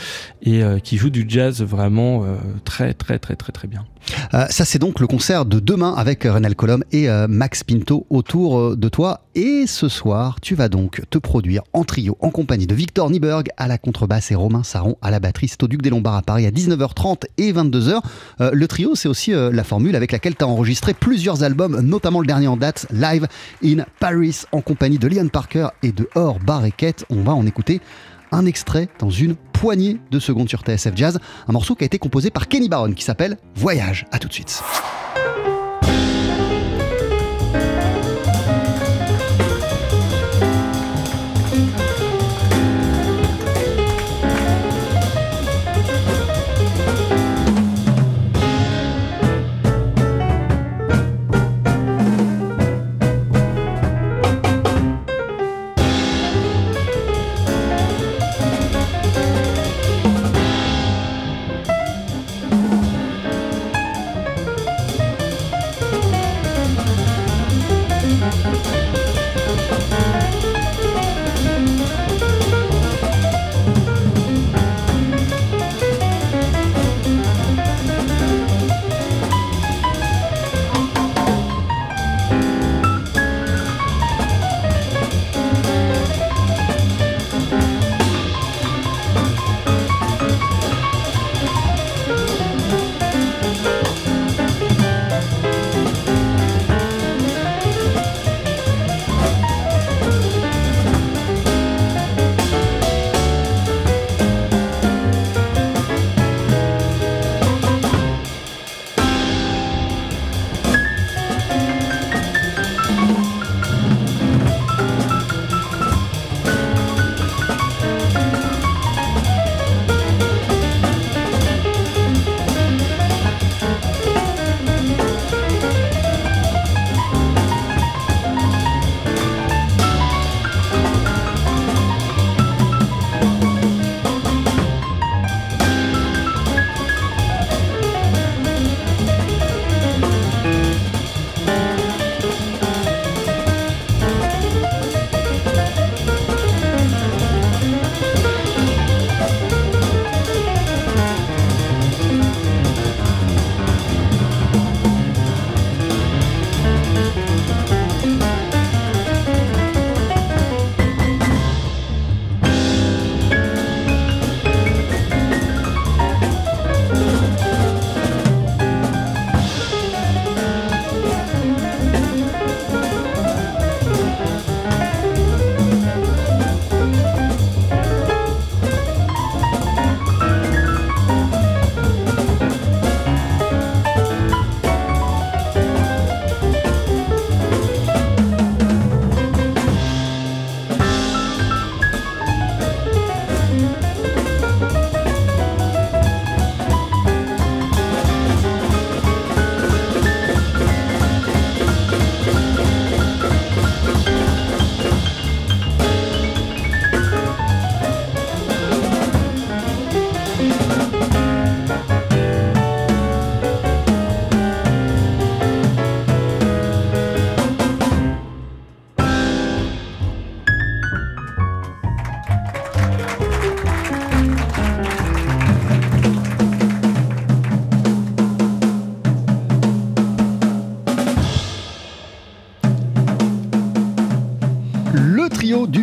et 0.41 0.63
euh, 0.63 0.79
qui 0.79 0.97
joue 0.97 1.09
du 1.09 1.25
jazz 1.27 1.61
vraiment 1.61 2.25
très 2.65 2.93
très 2.93 3.19
très 3.19 3.35
très 3.35 3.51
très 3.51 3.67
bien. 3.67 3.85
Ça 4.31 4.65
c'est 4.65 4.79
donc 4.79 4.99
le 4.99 5.07
concert 5.07 5.45
de 5.45 5.59
demain 5.59 5.93
avec 5.95 6.23
Renal 6.23 6.55
Colom 6.55 6.83
et 6.91 7.07
Max 7.27 7.63
Pinto 7.63 8.05
autour 8.09 8.75
de 8.75 8.89
toi 8.89 9.25
et 9.35 9.65
ce 9.67 9.87
soir 9.87 10.39
tu 10.41 10.55
vas 10.55 10.69
donc 10.69 11.01
te 11.09 11.17
produire 11.17 11.63
en 11.73 11.83
trio 11.83 12.17
en 12.21 12.29
compagnie 12.29 12.67
de 12.67 12.75
Victor 12.75 13.09
Nieberg 13.09 13.49
à 13.57 13.67
la 13.67 13.77
contrebasse 13.77 14.31
et 14.31 14.35
Romain 14.35 14.63
Saron 14.63 14.97
à 15.01 15.11
la 15.11 15.19
batterie. 15.19 15.47
C'est 15.47 15.61
au 15.63 15.67
Duc 15.67 15.81
des 15.81 15.89
Lombards 15.89 16.15
à 16.15 16.21
Paris 16.21 16.45
à 16.45 16.51
19h30 16.51 17.23
et 17.37 17.51
22h. 17.53 18.01
Euh, 18.41 18.51
le 18.53 18.67
trio 18.67 18.95
c'est 18.95 19.09
aussi 19.09 19.31
la 19.31 19.63
formule 19.63 19.95
avec 19.95 20.11
laquelle 20.11 20.35
tu 20.35 20.43
as 20.43 20.47
enregistré 20.47 20.93
plusieurs 20.93 21.43
albums, 21.43 21.79
notamment 21.81 22.21
le 22.21 22.27
dernier 22.27 22.47
en 22.47 22.57
date, 22.57 22.87
Live 22.91 23.27
in 23.63 23.85
Paris 23.99 24.43
en 24.51 24.61
compagnie 24.61 24.97
de 24.97 25.07
Liam 25.07 25.28
Parker 25.29 25.69
et 25.83 25.91
de 25.91 26.09
Or 26.15 26.39
Barreket. 26.39 27.05
On 27.09 27.21
va 27.21 27.33
en 27.33 27.45
écouter 27.45 27.81
un 28.31 28.45
extrait 28.45 28.89
dans 28.99 29.09
une 29.09 29.35
poignée 29.35 29.97
de 30.11 30.19
secondes 30.19 30.49
sur 30.49 30.61
TSF 30.61 30.95
Jazz, 30.95 31.19
un 31.47 31.51
morceau 31.51 31.75
qui 31.75 31.83
a 31.83 31.85
été 31.85 31.97
composé 31.97 32.29
par 32.29 32.47
Kenny 32.47 32.69
Barron 32.69 32.93
qui 32.93 33.03
s'appelle 33.03 33.37
Voyage. 33.55 34.05
À 34.11 34.19
tout 34.19 34.27
de 34.27 34.33
suite. 34.33 34.63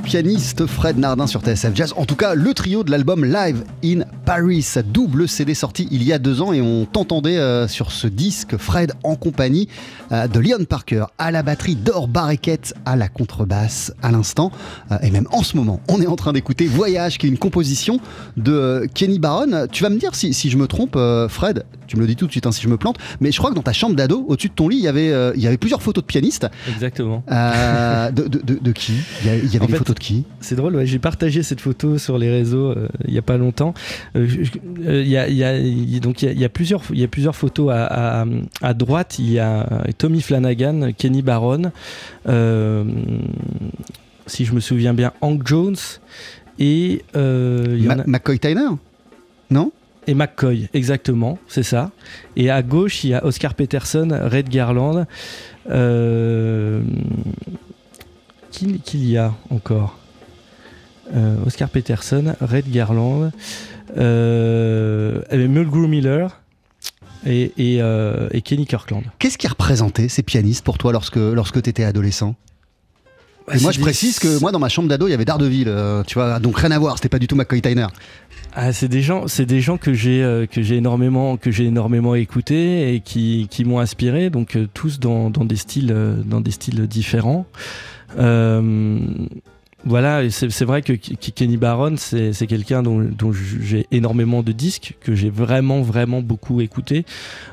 Pianiste 0.06 0.66
Fred 0.66 0.98
Nardin 0.98 1.26
sur 1.26 1.40
TSF 1.40 1.74
Jazz. 1.74 1.92
En 1.96 2.04
tout 2.04 2.14
cas, 2.14 2.34
le 2.36 2.54
trio 2.54 2.84
de 2.84 2.92
l'album 2.92 3.24
Live 3.24 3.64
in 3.84 4.02
Paris, 4.26 4.66
double 4.84 5.28
CD 5.28 5.54
sorti 5.54 5.86
il 5.92 6.02
y 6.02 6.12
a 6.12 6.18
deux 6.18 6.42
ans 6.42 6.52
et 6.52 6.60
on 6.60 6.84
t'entendait 6.84 7.38
euh, 7.38 7.68
sur 7.68 7.92
ce 7.92 8.08
disque 8.08 8.56
Fred 8.56 8.92
en 9.04 9.14
compagnie 9.14 9.68
euh, 10.10 10.26
de 10.26 10.40
Leon 10.40 10.64
Parker 10.68 11.04
à 11.16 11.30
la 11.30 11.44
batterie, 11.44 11.76
Dor 11.76 12.08
Barriquette 12.08 12.74
à 12.84 12.96
la 12.96 13.08
contrebasse 13.08 13.94
à 14.02 14.10
l'instant. 14.10 14.50
Euh, 14.90 14.96
et 15.02 15.12
même 15.12 15.28
en 15.30 15.44
ce 15.44 15.56
moment, 15.56 15.80
on 15.88 16.02
est 16.02 16.08
en 16.08 16.16
train 16.16 16.32
d'écouter 16.32 16.66
Voyage 16.66 17.18
qui 17.18 17.26
est 17.26 17.28
une 17.28 17.38
composition 17.38 18.00
de 18.36 18.88
Kenny 18.94 19.20
Barron. 19.20 19.68
Tu 19.70 19.84
vas 19.84 19.90
me 19.90 19.96
dire 19.96 20.16
si, 20.16 20.34
si 20.34 20.50
je 20.50 20.56
me 20.56 20.66
trompe, 20.66 20.98
Fred, 21.28 21.64
tu 21.86 21.94
me 21.96 22.00
le 22.00 22.08
dis 22.08 22.16
tout 22.16 22.26
de 22.26 22.32
suite 22.32 22.46
hein, 22.46 22.52
si 22.52 22.62
je 22.62 22.68
me 22.68 22.76
plante, 22.76 22.98
mais 23.20 23.30
je 23.30 23.38
crois 23.38 23.50
que 23.50 23.54
dans 23.54 23.62
ta 23.62 23.72
chambre 23.72 23.94
d'ado, 23.94 24.26
au-dessus 24.26 24.48
de 24.48 24.54
ton 24.54 24.68
lit, 24.68 24.78
il 24.78 24.82
y 24.82 24.88
avait, 24.88 25.12
il 25.36 25.40
y 25.40 25.46
avait 25.46 25.56
plusieurs 25.56 25.82
photos 25.82 26.02
de 26.02 26.06
pianistes. 26.06 26.48
Exactement. 26.68 27.22
de, 27.28 28.10
de, 28.10 28.58
de, 28.60 28.72
qui? 28.72 28.94
Il 29.22 29.52
y, 29.52 29.56
avait 29.56 29.66
des 29.68 29.76
photos 29.76 29.94
de 29.94 30.00
qui? 30.00 30.24
C'est 30.40 30.56
drôle, 30.56 30.84
j'ai 30.84 30.98
partagé 30.98 31.44
cette 31.44 31.60
photo 31.60 31.96
sur 31.96 32.18
les 32.18 32.28
réseaux 32.28 32.74
il 33.06 33.12
n'y 33.12 33.18
a 33.18 33.22
pas 33.22 33.36
longtemps. 33.36 33.72
Il 34.16 35.08
y, 35.08 35.16
a, 35.16 35.28
y, 35.28 35.44
a, 35.44 36.00
donc 36.00 36.22
il 36.22 36.38
y, 36.38 36.44
a, 36.44 36.48
plusieurs, 36.48 36.82
il 36.90 36.98
y 36.98 37.04
a 37.04 37.08
plusieurs 37.08 37.36
photos 37.36 37.70
à, 37.72 38.24
à, 38.62 38.74
droite. 38.74 39.18
Il 39.18 39.30
y 39.30 39.38
a 39.38 39.84
Tommy 39.98 40.20
Flanagan, 40.20 40.92
Kenny 40.96 41.22
Barron, 41.22 41.72
euh, 42.28 42.84
si 44.26 44.44
je 44.44 44.54
me 44.54 44.60
souviens 44.60 44.94
bien, 44.94 45.12
Hank 45.20 45.46
Jones 45.46 45.76
et 46.58 47.02
euh, 47.14 48.02
McCoy 48.06 48.38
Tyner, 48.38 48.68
non? 49.50 49.72
Et 50.06 50.14
McCoy, 50.14 50.68
exactement, 50.72 51.38
c'est 51.48 51.64
ça. 51.64 51.90
Et 52.36 52.48
à 52.48 52.62
gauche, 52.62 53.02
il 53.04 53.10
y 53.10 53.14
a 53.14 53.24
Oscar 53.24 53.54
Peterson, 53.54 54.08
Red 54.12 54.48
Garland. 54.48 55.04
Euh, 55.68 56.80
qui, 58.50 58.80
y 59.10 59.18
a 59.18 59.34
encore? 59.50 59.98
Oscar 61.44 61.68
Peterson, 61.68 62.34
Red 62.40 62.70
Garland, 62.70 63.30
euh, 63.96 65.22
Mulgrew 65.32 65.86
Miller, 65.86 66.40
euh, 67.26 68.28
et, 68.32 68.42
Kenny 68.42 68.66
Kirkland. 68.66 69.04
Qu'est-ce 69.18 69.38
qui 69.38 69.48
représentait 69.48 70.08
ces 70.08 70.22
pianistes 70.22 70.64
pour 70.64 70.78
toi 70.78 70.92
lorsque, 70.92 71.16
lorsque 71.16 71.60
tu 71.62 71.70
étais 71.70 71.84
adolescent? 71.84 72.34
Bah, 73.46 73.54
moi, 73.60 73.70
je 73.70 73.80
précise 73.80 74.18
que 74.18 74.40
moi, 74.40 74.50
dans 74.50 74.58
ma 74.58 74.68
chambre 74.68 74.88
d'ado, 74.88 75.06
il 75.06 75.12
y 75.12 75.14
avait 75.14 75.24
Daredevil, 75.24 75.68
euh, 75.68 76.02
tu 76.04 76.14
vois, 76.14 76.40
donc 76.40 76.58
rien 76.58 76.72
à 76.72 76.78
voir. 76.78 76.96
C'était 76.96 77.08
pas 77.08 77.20
du 77.20 77.28
tout 77.28 77.36
McCoy 77.36 77.62
Tyner. 77.62 77.86
Ah, 78.54 78.72
c'est 78.72 78.88
des 78.88 79.02
gens, 79.02 79.28
c'est 79.28 79.46
des 79.46 79.60
gens 79.60 79.76
que 79.76 79.92
j'ai 79.92 80.22
euh, 80.22 80.46
que 80.46 80.62
j'ai 80.62 80.76
énormément 80.76 81.36
que 81.36 81.50
j'ai 81.50 81.66
énormément 81.66 82.14
écouté 82.14 82.94
et 82.94 83.00
qui, 83.00 83.46
qui 83.50 83.64
m'ont 83.64 83.78
inspiré. 83.78 84.30
Donc 84.30 84.58
tous 84.74 84.98
dans, 84.98 85.30
dans, 85.30 85.44
des 85.44 85.56
styles 85.56 85.94
dans 86.24 86.40
des 86.40 86.50
styles 86.50 86.86
différents 86.86 87.46
voilà, 89.86 90.28
c'est 90.30 90.64
vrai 90.64 90.82
que 90.82 90.92
Kenny 90.92 91.56
Barron, 91.56 91.94
c'est 91.96 92.46
quelqu'un 92.48 92.82
dont, 92.82 93.32
j'ai 93.32 93.86
énormément 93.92 94.42
de 94.42 94.50
disques, 94.50 94.94
que 95.00 95.14
j'ai 95.14 95.30
vraiment, 95.30 95.80
vraiment 95.80 96.22
beaucoup 96.22 96.60
écouté, 96.60 97.04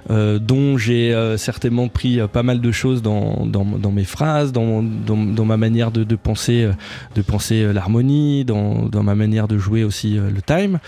euh, 0.09 0.39
dont 0.39 0.75
j'ai 0.75 1.13
euh, 1.13 1.37
certainement 1.37 1.89
pris 1.89 2.19
euh, 2.19 2.27
pas 2.27 2.41
mal 2.41 2.59
de 2.59 2.71
choses 2.71 3.03
dans, 3.03 3.45
mes 3.91 4.03
phrases, 4.03 4.51
dans, 4.51 4.81
ma 4.81 5.57
manière 5.57 5.91
de, 5.91 6.15
penser, 6.15 6.67
de 7.15 7.21
penser 7.21 7.71
l'harmonie, 7.71 8.45
dans, 8.45 9.03
ma 9.03 9.13
manière 9.13 9.47
de 9.47 9.59
jouer 9.59 9.83
aussi 9.83 10.15
le 10.15 10.41
time. 10.41 10.79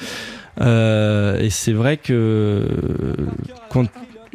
et 0.60 1.49
c'est 1.51 1.73
vrai 1.73 1.97
que 1.97 2.67
quand 3.69 3.86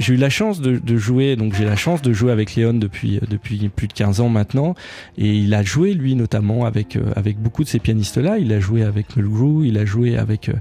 j'ai 0.01 0.15
eu 0.15 0.17
la 0.17 0.31
chance 0.31 0.63
de, 0.63 0.97
jouer, 0.97 1.37
donc 1.37 1.55
j'ai 1.55 1.67
la 1.67 1.77
chance 1.77 2.01
de 2.01 2.13
jouer 2.15 2.33
avec 2.33 2.55
Léon 2.55 2.73
depuis, 2.73 3.21
depuis 3.29 3.69
plus 3.69 3.87
de 3.87 3.93
15 3.93 4.21
ans 4.21 4.31
maintenant. 4.31 4.75
Et 5.19 5.37
il 5.37 5.53
a 5.53 5.63
joué, 5.63 5.93
lui, 5.93 6.15
notamment, 6.15 6.65
avec, 6.65 6.97
euh, 6.97 7.13
avec 7.17 7.39
beaucoup 7.39 7.65
de 7.65 7.69
ces 7.69 7.79
pianistes-là. 7.81 8.39
Il 8.39 8.51
a 8.55 8.61
joué 8.61 8.83
avec 8.83 9.15
Mulgrew, 9.15 9.63
il 9.63 9.77
a 9.77 9.85
joué 9.85 10.17
avec, 10.17 10.49
euh, 10.49 10.55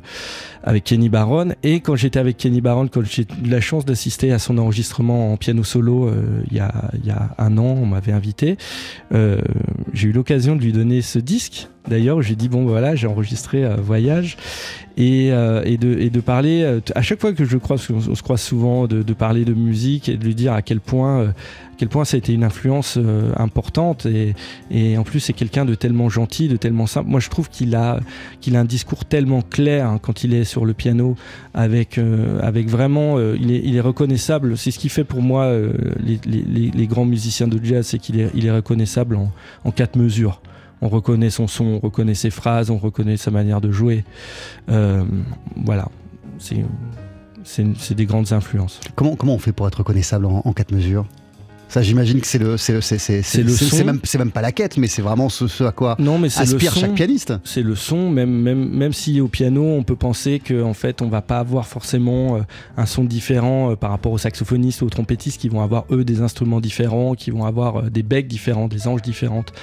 avec 0.63 0.84
Kenny 0.84 1.08
Barron. 1.08 1.54
Et 1.63 1.80
quand 1.80 1.95
j'étais 1.95 2.19
avec 2.19 2.36
Kenny 2.36 2.60
Barron, 2.60 2.89
quand 2.89 3.02
j'ai 3.06 3.21
eu 3.21 3.47
la 3.47 3.62
chance 3.62 3.86
d'assister 3.86 4.34
à 4.34 4.39
son 4.39 4.58
enregistrement 4.58 5.32
en 5.32 5.38
piano 5.38 5.63
solo 5.63 6.10
euh, 6.10 6.43
il, 6.52 6.58
y 6.58 6.60
a, 6.60 6.91
il 7.02 7.06
y 7.06 7.12
a 7.12 7.34
un 7.38 7.58
an, 7.58 7.78
on 7.82 7.86
m'avait 7.86 8.12
invité, 8.12 8.58
j'ai 9.93 10.08
eu 10.08 10.12
l'occasion 10.12 10.58
de 10.58 10.62
lui 10.62 10.73
donner 10.73 11.02
ce 11.02 11.17
disque 11.17 11.69
D'ailleurs, 11.87 12.21
j'ai 12.21 12.35
dit 12.35 12.49
bon 12.49 12.65
voilà, 12.65 12.95
j'ai 12.95 13.07
enregistré 13.07 13.67
Voyage 13.77 14.37
et, 14.97 15.27
et, 15.27 15.77
de, 15.77 16.19
parler 16.19 16.79
à 16.93 17.01
chaque 17.01 17.21
fois 17.21 17.31
que 17.31 17.45
je 17.45 17.57
crois, 17.57 17.77
on, 17.89 18.15
se 18.15 18.21
croise 18.21 18.41
souvent, 18.41 18.85
de, 18.85 19.13
parler 19.13 19.45
de 19.45 19.53
musique 19.53 20.09
et 20.09 20.17
de 20.17 20.25
lui 20.25 20.35
dire 20.35 20.53
à 20.53 20.61
quel 20.61 20.81
point, 20.81 21.29
à 21.29 21.33
quel 21.77 21.87
point 21.87 22.03
ça 22.03 22.15
a 22.15 22.17
été 22.17 22.33
une 22.33 22.43
influence 22.43 22.99
importante 23.37 24.05
et, 24.05 24.97
en 24.97 25.03
plus 25.03 25.21
c'est 25.21 25.33
quelqu'un 25.33 25.63
de 25.63 25.73
tellement 25.73 26.09
gentil, 26.09 26.49
de 26.49 26.57
tellement 26.57 26.85
simple. 26.85 27.09
Moi, 27.09 27.21
je 27.21 27.29
trouve 27.29 27.49
qu'il 27.49 27.75
a 27.75 27.99
a 28.53 28.59
un 28.59 28.65
discours 28.65 29.05
tellement 29.05 29.41
clair 29.41 29.87
hein, 29.87 29.99
quand 30.01 30.23
il 30.23 30.33
est 30.33 30.43
sur 30.43 30.65
le 30.65 30.73
piano, 30.73 31.15
avec 31.53 31.99
avec 32.41 32.67
vraiment, 32.67 33.19
il 33.19 33.75
est, 33.75 33.81
reconnaissable. 33.81 34.57
C'est 34.57 34.71
ce 34.71 34.79
qui 34.79 34.89
fait 34.89 35.05
pour 35.05 35.21
moi 35.21 35.49
les, 36.03 36.87
grands 36.87 37.05
musiciens 37.05 37.47
de 37.47 37.63
jazz, 37.63 37.87
c'est 37.87 37.99
qu'il 37.99 38.19
est, 38.19 38.51
reconnaissable 38.51 39.17
en 39.63 39.71
quatre 39.71 39.95
mesures 39.95 40.41
on 40.81 40.89
reconnaît 40.89 41.29
son 41.29 41.47
son, 41.47 41.65
on 41.65 41.79
reconnaît 41.79 42.15
ses 42.15 42.29
phrases, 42.29 42.69
on 42.69 42.77
reconnaît 42.77 43.17
sa 43.17 43.31
manière 43.31 43.61
de 43.61 43.71
jouer. 43.71 44.03
Euh, 44.69 45.03
voilà, 45.55 45.89
c'est 46.37 47.95
des 47.95 48.05
grandes 48.05 48.33
influences. 48.33 48.79
Comment, 48.95 49.15
comment 49.15 49.35
on 49.35 49.39
fait 49.39 49.51
pour 49.51 49.67
être 49.67 49.79
reconnaissable 49.79 50.25
en 50.25 50.53
quatre 50.53 50.71
mesures? 50.71 51.05
Ça, 51.69 51.84
j'imagine 51.84 52.19
que 52.19 52.25
c'est 52.25 52.39
le, 52.39 52.58
c'est 52.58 52.82
c'est, 52.82 52.97
c'est, 52.97 53.43
le 53.43 53.49
c'est 53.49 53.84
même, 53.84 53.99
c'est 54.03 54.17
même 54.17 54.32
pas 54.32 54.41
la 54.41 54.51
quête, 54.51 54.77
mais 54.77 54.88
c'est 54.88 55.03
vraiment 55.03 55.29
ce, 55.29 55.63
à 55.63 55.71
quoi 55.71 55.95
non, 55.99 56.17
mais 56.17 56.27
aspire 56.39 56.73
chaque 56.73 56.95
pianiste. 56.95 57.34
C'est 57.43 57.62
le 57.62 57.75
son, 57.75 58.10
même, 58.10 58.32
même, 58.32 58.69
même 58.69 58.91
si 58.91 59.21
au 59.21 59.27
piano, 59.27 59.63
on 59.63 59.84
peut 59.84 59.95
penser 59.95 60.39
qu'en 60.39 60.69
en 60.69 60.73
fait, 60.73 61.03
on 61.03 61.10
va 61.10 61.21
pas 61.21 61.38
avoir 61.38 61.67
forcément 61.67 62.38
euh, 62.38 62.41
un 62.75 62.88
son 62.88 63.03
différent 63.03 63.71
euh, 63.71 63.75
par 63.75 63.91
rapport 63.91 64.12
aux 64.12 64.17
saxophonistes 64.17 64.82
ou 64.82 64.86
aux 64.86 64.89
trompettistes 64.89 65.39
qui 65.39 65.47
vont 65.47 65.62
avoir 65.62 65.86
eux 65.91 66.03
des 66.03 66.21
instruments 66.21 66.60
différents, 66.60 67.13
qui 67.13 67.29
vont 67.29 67.45
avoir 67.45 67.77
euh, 67.77 67.89
des 67.91 68.01
becs 68.01 68.27
différents, 68.27 68.67
des 68.67 68.88
anges 68.88 69.03
différentes, 69.03 69.53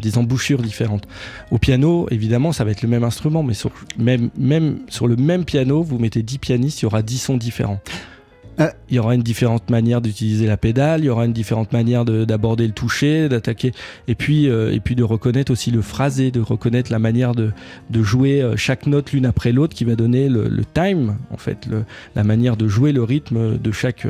des 0.00 0.18
embouchures 0.18 0.62
différentes. 0.62 1.08
Au 1.50 1.58
piano, 1.58 2.06
évidemment, 2.10 2.52
ça 2.52 2.64
va 2.64 2.70
être 2.70 2.82
le 2.82 2.88
même 2.88 3.04
instrument, 3.04 3.42
mais 3.42 3.54
sur, 3.54 3.72
même, 3.98 4.30
même 4.38 4.78
sur 4.88 5.08
le 5.08 5.16
même 5.16 5.44
piano, 5.44 5.82
vous 5.82 5.98
mettez 5.98 6.22
10 6.22 6.38
pianistes, 6.38 6.82
il 6.82 6.84
y 6.84 6.86
aura 6.86 7.02
10 7.02 7.18
sons 7.18 7.36
différents. 7.36 7.80
Euh, 8.60 8.68
il 8.90 8.96
y 8.96 8.98
aura 8.98 9.14
une 9.14 9.22
différente 9.22 9.70
manière 9.70 10.00
d'utiliser 10.00 10.46
la 10.46 10.56
pédale, 10.56 11.00
il 11.00 11.06
y 11.06 11.08
aura 11.08 11.24
une 11.24 11.32
différente 11.32 11.72
manière 11.72 12.04
d'aborder 12.04 12.66
le 12.66 12.72
toucher, 12.72 13.28
d'attaquer, 13.28 13.72
et 14.08 14.14
puis 14.14 14.48
euh, 14.48 14.72
et 14.72 14.80
puis 14.80 14.94
de 14.94 15.02
reconnaître 15.02 15.50
aussi 15.50 15.70
le 15.70 15.80
phrasé, 15.80 16.30
de 16.30 16.40
reconnaître 16.40 16.92
la 16.92 16.98
manière 16.98 17.34
de, 17.34 17.52
de 17.90 18.02
jouer 18.02 18.42
euh, 18.42 18.56
chaque 18.56 18.86
note 18.86 19.12
l'une 19.12 19.26
après 19.26 19.52
l'autre, 19.52 19.74
qui 19.74 19.84
va 19.84 19.94
donner 19.94 20.28
le, 20.28 20.50
time, 20.74 21.16
en 21.30 21.36
fait, 21.36 21.66
le, 21.66 21.84
la 22.14 22.24
manière 22.24 22.56
de 22.56 22.68
jouer 22.68 22.92
le 22.92 23.02
rythme 23.02 23.58
de 23.58 23.72
chaque 23.72 24.06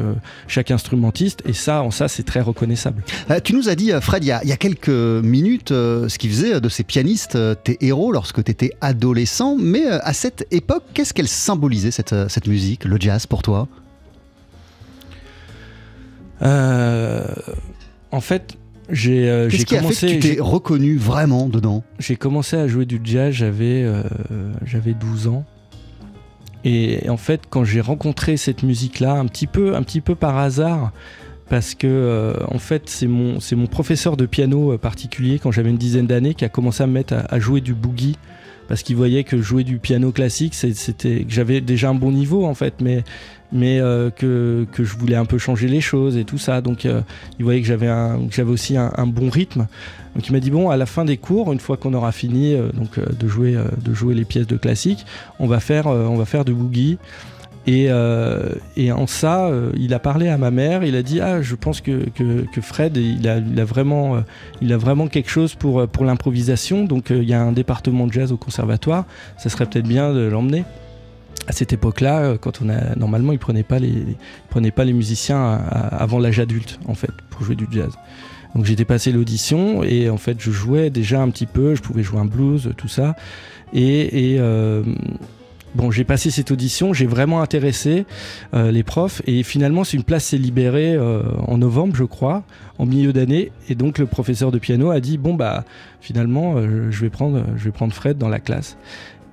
chaque 0.49 0.71
instrumentiste. 0.71 1.43
Et 1.47 1.53
ça, 1.53 1.83
en 1.83 1.91
ça, 1.91 2.09
c'est 2.09 2.23
très 2.23 2.41
reconnaissable. 2.41 3.03
tu 3.45 3.55
nous 3.55 3.69
as 3.69 3.75
dit, 3.75 3.91
Fred, 4.01 4.25
il 4.25 4.29
y 4.29 4.33
a, 4.33 4.43
il 4.43 4.49
y 4.49 4.53
a 4.53 4.57
quelques 4.57 4.89
minutes, 4.89 5.71
ce 5.71 6.19
qui 6.19 6.29
faisait 6.29 6.61
de 6.61 6.69
ces 6.69 6.85
pianistes 6.85 7.39
tes 7.65 7.85
héros 7.85 8.13
lorsque 8.13 8.43
tu 8.45 8.51
étais 8.51 8.73
adolescent. 8.81 9.57
Mais 9.59 9.87
à 9.87 10.13
cette 10.13 10.47
époque, 10.51 10.85
qu'est-ce 10.95 11.15
qu'elle 11.15 11.29
symbolisait 11.29 11.91
cette 11.91 12.15
cette 12.29 12.47
musique, 12.47 12.85
le 12.85 12.99
jazz, 13.01 13.27
pour 13.27 13.43
toi? 13.43 13.69
En 16.43 18.21
fait, 18.21 18.57
j'ai 18.91 19.29
euh, 19.31 19.49
commencé. 19.69 20.07
A 20.07 20.09
fait 20.09 20.19
que 20.19 20.23
tu 20.27 20.35
t'es 20.35 20.41
reconnu 20.41 20.97
vraiment 20.97 21.49
dedans? 21.49 21.83
J'ai 21.99 22.17
commencé 22.17 22.57
à 22.57 22.69
jouer 22.69 22.85
du 22.85 23.01
jazz, 23.03 23.33
j'avais 23.33 23.83
euh, 23.85 24.03
j'avais 24.65 24.95
12 24.95 25.29
ans. 25.29 25.45
Et 26.65 27.09
en 27.09 27.17
fait, 27.17 27.43
quand 27.51 27.65
j'ai 27.65 27.81
rencontré 27.81 28.37
cette 28.37 28.63
musique-là, 28.63 29.15
un 29.15 29.27
petit 29.27 29.49
peu, 29.49 29.75
un 29.75 29.83
petit 29.83 30.01
peu 30.01 30.15
par 30.15 30.39
hasard, 30.39 30.93
parce 31.49 31.75
que 31.75 32.35
en 32.49 32.59
fait, 32.59 32.89
c'est 32.89 33.09
mon, 33.09 33.41
c'est 33.41 33.57
mon 33.57 33.67
professeur 33.67 34.17
de 34.17 34.27
piano 34.27 34.77
particulier 34.79 35.41
quand 35.41 35.51
j'avais 35.51 35.71
une 35.71 35.79
dizaine 35.79 36.07
d'années 36.07 36.35
qui 36.35 36.45
a 36.45 36.49
commencé 36.49 36.83
à 36.83 36.87
me 36.87 36.93
mettre 36.93 37.15
à, 37.29 37.39
jouer 37.41 37.61
du 37.61 37.75
boogie 37.75 38.17
parce 38.73 38.83
qu'il 38.83 38.97
voyait 38.97 39.23
que 39.23 39.43
jouer 39.43 39.65
du 39.65 39.77
piano 39.77 40.13
classique, 40.13 40.55
c'était 40.55 41.25
que 41.25 41.31
j'avais 41.31 41.61
déjà 41.61 41.91
un 41.91 41.95
bon 41.95 42.11
niveau 42.11 42.47
en 42.47 42.55
fait, 42.55 42.81
mais 42.81 43.05
euh, 43.53 44.09
que, 44.09 44.67
je 44.79 44.97
voulais 44.97 45.17
un 45.17 45.27
peu 45.27 45.37
changer 45.37 45.69
les 45.69 45.83
choses 45.83 46.17
et 46.17 46.25
tout 46.25 46.39
ça. 46.39 46.63
Donc 46.63 46.87
euh, 46.87 47.03
il 47.39 47.45
voyait 47.45 47.61
que 47.61 47.67
j'avais 47.67 48.51
aussi 48.51 48.79
un, 48.79 49.07
bon 49.07 49.29
rythme. 49.29 49.67
Donc 50.15 50.27
il 50.27 50.33
m'a 50.33 50.41
dit 50.41 50.51
bon 50.51 50.71
à 50.71 50.79
la 50.79 50.87
fin 50.87 51.05
des 51.05 51.19
cours, 51.19 51.53
une 51.53 51.61
fois 51.61 51.77
qu'on 51.77 51.93
aura 51.93 52.13
fini 52.13 52.55
euh, 52.55 52.71
de 52.97 53.29
jouer 53.29 54.15
les 54.15 54.25
pièces 54.25 54.47
de 54.47 54.57
classique, 54.57 55.05
on 55.39 55.47
va 55.47 55.61
faire 55.61 55.89
on 55.89 56.17
va 56.17 56.25
boogie. 56.45 56.97
Et, 57.67 57.89
et, 58.77 58.93
en 58.93 59.07
ça, 59.07 59.51
il 59.77 59.95
a 59.95 59.99
parlé 60.01 60.29
à 60.29 60.37
ma 60.37 60.51
mère. 60.51 60.83
Il 60.83 60.97
a 60.97 61.03
dit 61.03 61.21
ah 61.21 61.43
je 61.43 61.55
pense 61.55 61.81
que, 61.81 62.09
que, 62.11 62.61
Fred 62.61 62.97
il 62.97 63.29
a, 63.29 63.39
il 63.39 63.63
vraiment 63.63 64.17
il 64.61 64.73
a 64.73 64.77
vraiment 64.77 65.07
quelque 65.07 65.31
chose 65.31 65.55
pour 65.55 65.87
pour 65.87 66.05
l'improvisation. 66.05 66.85
Donc 66.85 67.11
il 67.11 67.23
y 67.23 67.35
a 67.35 67.41
un 67.41 67.53
département 67.53 68.07
de 68.09 68.13
jazz 68.13 68.33
au 68.33 68.37
conservatoire. 68.37 69.05
Ça 69.39 69.49
serait 69.49 69.67
peut-être 69.67 69.87
bien 69.87 70.13
de 70.13 70.23
l'emmener 70.23 70.65
à 71.47 71.53
cette 71.53 71.73
époque-là, 71.73 72.21
euh, 72.21 72.39
quand 72.39 72.63
on 72.63 72.69
a 72.69 72.95
normalement, 72.97 73.33
ils 73.33 73.39
prenaient 73.39 73.63
pas 73.63 73.79
les, 73.79 74.17
pas 74.71 74.85
les 74.85 74.93
musiciens 74.93 75.61
avant 75.91 76.19
l'âge 76.19 76.39
adulte 76.39 76.79
en 76.87 76.95
fait 76.95 77.11
pour 77.31 77.45
jouer 77.45 77.57
du 77.57 77.67
jazz. 77.71 77.93
Donc 78.55 78.67
j'étais 78.67 78.85
passé 78.85 79.13
l'audition 79.13 79.83
et 79.83 80.11
en 80.11 80.19
fait 80.19 80.37
je 80.39 80.51
jouais 80.51 80.91
déjà 80.91 81.23
un 81.23 81.31
petit 81.31 81.47
peu, 81.47 81.75
je 81.75 81.81
pouvais 81.81 82.03
jouer 82.03 82.21
un 82.21 82.27
blues, 82.27 82.71
tout 82.77 82.89
ça. 82.89 83.17
Et, 83.73 84.37
euh, 84.39 84.83
bon, 85.75 85.91
j'ai 85.91 86.05
passé 86.05 86.31
cette 86.31 86.51
audition, 86.51 86.93
j'ai 86.93 87.07
vraiment 87.07 87.43
intéressé 87.43 88.07
euh, 88.55 88.71
les 88.71 88.83
profs 88.83 89.23
et 89.27 89.43
finalement 89.43 89.85
une 89.85 90.05
place 90.05 90.25
s'est 90.27 90.39
libérée 90.39 90.95
euh, 90.95 91.23
en 91.47 91.59
novembre, 91.59 91.95
je 91.97 92.05
crois, 92.05 92.45
en 92.79 92.87
milieu 92.87 93.13
d'année. 93.13 93.53
Et 93.69 93.75
donc 93.75 93.99
le 93.99 94.07
professeur 94.07 94.51
de 94.51 94.59
piano 94.59 94.91
a 94.91 95.01
dit 95.01 95.19
bon 95.19 95.35
bah 95.35 95.65
finalement 96.01 96.61
je 96.61 97.01
vais 97.01 97.11
prendre 97.11 97.45
je 97.57 97.65
vais 97.65 97.71
prendre 97.71 97.93
Fred 97.93 98.19
dans 98.19 98.29
la 98.29 98.41
classe. 98.41 98.77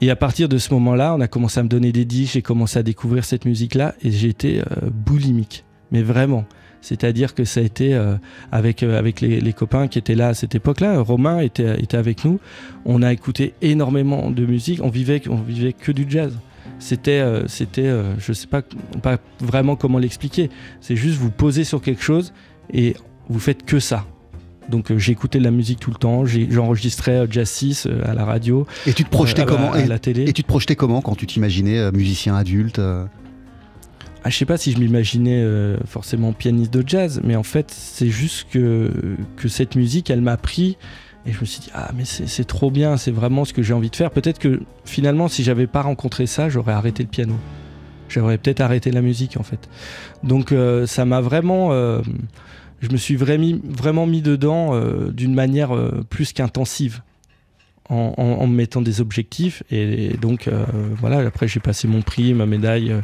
Et 0.02 0.10
à 0.10 0.16
partir 0.16 0.48
de 0.48 0.58
ce 0.58 0.74
moment-là, 0.74 1.14
on 1.16 1.20
a 1.20 1.28
commencé 1.28 1.60
à 1.60 1.64
me 1.64 1.68
donner 1.68 1.92
des 1.92 2.06
disques, 2.06 2.34
j'ai 2.34 2.42
commencé 2.42 2.80
à 2.80 2.84
découvrir 2.84 3.26
cette 3.26 3.46
musique-là 3.46 3.96
et 4.02 4.12
j'ai 4.12 4.30
été 4.30 4.62
boulimique, 4.92 5.66
mais 5.92 6.02
vraiment. 6.02 6.46
C'est-à-dire 6.82 7.36
que 7.36 7.44
ça 7.44 7.60
a 7.60 7.64
été 7.64 7.94
euh, 7.94 8.16
avec, 8.52 8.84
euh, 8.84 8.98
avec 8.98 9.22
les, 9.22 9.54
copains 9.54 9.88
qui 9.88 10.00
étaient 10.00 10.16
là 10.16 10.30
à 10.30 10.34
cette 10.34 10.56
époque-là. 10.56 11.00
Romain 11.02 11.40
était, 11.40 11.80
était 11.82 11.98
avec 11.98 12.24
nous. 12.24 12.40
On 12.86 13.02
a 13.02 13.12
écouté 13.12 13.54
énormément 13.62 14.32
de 14.32 14.46
musique. 14.46 14.80
On 14.82 14.90
vivait, 14.90 15.22
on 15.30 15.36
vivait 15.36 15.74
que 15.74 15.92
du 15.92 16.06
jazz. 16.08 16.38
C'était, 16.78 17.20
euh, 17.20 17.48
c'était 17.48 17.92
je 18.18 18.32
sais 18.32 18.48
pas, 18.48 18.62
pas 19.02 19.18
vraiment 19.42 19.76
comment 19.76 19.98
l'expliquer. 19.98 20.50
C'est 20.80 20.96
juste 20.96 21.18
vous 21.18 21.32
posez 21.32 21.66
sur 21.66 21.82
quelque 21.82 22.04
chose 22.04 22.34
et 22.74 22.96
vous 23.28 23.40
faites 23.40 23.66
que 23.66 23.80
ça. 23.80 24.06
Donc 24.70 24.96
j'écoutais 24.96 25.40
de 25.40 25.44
la 25.44 25.52
musique 25.52 25.80
tout 25.80 25.90
le 25.90 25.98
temps, 25.98 26.26
j'enregistrais 26.26 27.26
Jazz 27.30 27.50
6 27.50 27.88
à 28.06 28.14
la 28.14 28.24
radio. 28.24 28.68
Et 28.86 28.94
tu 28.94 29.04
te 29.04 29.10
projetais 29.10 29.44
comment 29.44 29.72
à, 29.72 29.84
la 29.84 29.98
télé. 29.98 30.30
Et 30.30 30.34
tu 30.34 30.44
te 30.44 30.48
projetais 30.48 30.76
comment 30.76 31.02
quand 31.02 31.16
tu 31.16 31.26
t'imaginais 31.26 31.92
musicien 31.92 32.36
adulte 32.36 32.80
ah, 34.24 34.30
je 34.30 34.38
sais 34.38 34.46
pas 34.46 34.58
si 34.58 34.74
je 34.74 34.80
m'imaginais 34.80 35.42
euh, 35.42 35.78
forcément 35.86 36.34
pianiste 36.34 36.74
de 36.74 36.84
jazz, 36.86 37.22
mais 37.24 37.36
en 37.36 37.44
fait, 37.44 37.72
c'est 37.72 38.10
juste 38.10 38.48
que, 38.52 38.92
cette 39.48 39.76
musique, 39.76 40.10
elle 40.10 40.22
m'a 40.22 40.38
pris. 40.38 40.78
Et 41.26 41.32
je 41.32 41.40
me 41.40 41.46
suis 41.46 41.62
dit, 41.62 41.70
ah, 41.74 41.92
mais 41.96 42.06
c'est 42.06 42.46
trop 42.46 42.72
bien, 42.72 42.98
c'est 42.98 43.12
vraiment 43.12 43.46
ce 43.46 43.54
que 43.54 43.62
j'ai 43.62 43.74
envie 43.74 43.90
de 43.90 43.96
faire. 43.96 44.12
Peut-être 44.12 44.40
que 44.40 44.62
finalement, 44.86 45.28
si 45.28 45.44
j'avais 45.44 45.68
pas 45.68 45.82
rencontré 45.82 46.26
ça, 46.28 46.50
j'aurais 46.50 46.74
arrêté 46.74 47.04
le 47.04 47.10
piano. 47.10 47.36
J'aurais 48.08 48.38
peut-être 48.38 48.62
arrêté 48.62 48.92
la 48.92 49.02
musique, 49.02 49.38
en 49.38 49.44
fait. 49.44 49.70
Donc, 50.24 50.52
euh, 50.52 50.86
ça 50.88 51.06
m'a 51.06 51.22
vraiment. 51.22 51.72
Euh, 51.72 52.02
je 52.82 52.90
me 52.90 52.98
suis 52.98 53.18
vraiment 53.18 54.08
mis 54.08 54.22
dedans 54.22 54.72
d'une 55.12 55.34
manière 55.34 55.72
plus 56.10 56.32
qu'intensive 56.32 57.02
en, 57.90 58.48
me 58.48 58.56
mettant 58.56 58.82
des 58.82 59.02
objectifs. 59.02 59.64
Et, 59.72 60.16
donc, 60.22 60.48
euh, 60.48 60.66
voilà, 61.00 61.20
après, 61.20 61.48
j'ai 61.48 61.60
passé 61.60 61.88
mon 61.88 62.02
prix, 62.02 62.34
ma 62.34 62.46
médaille 62.46 62.92
euh, 62.92 63.02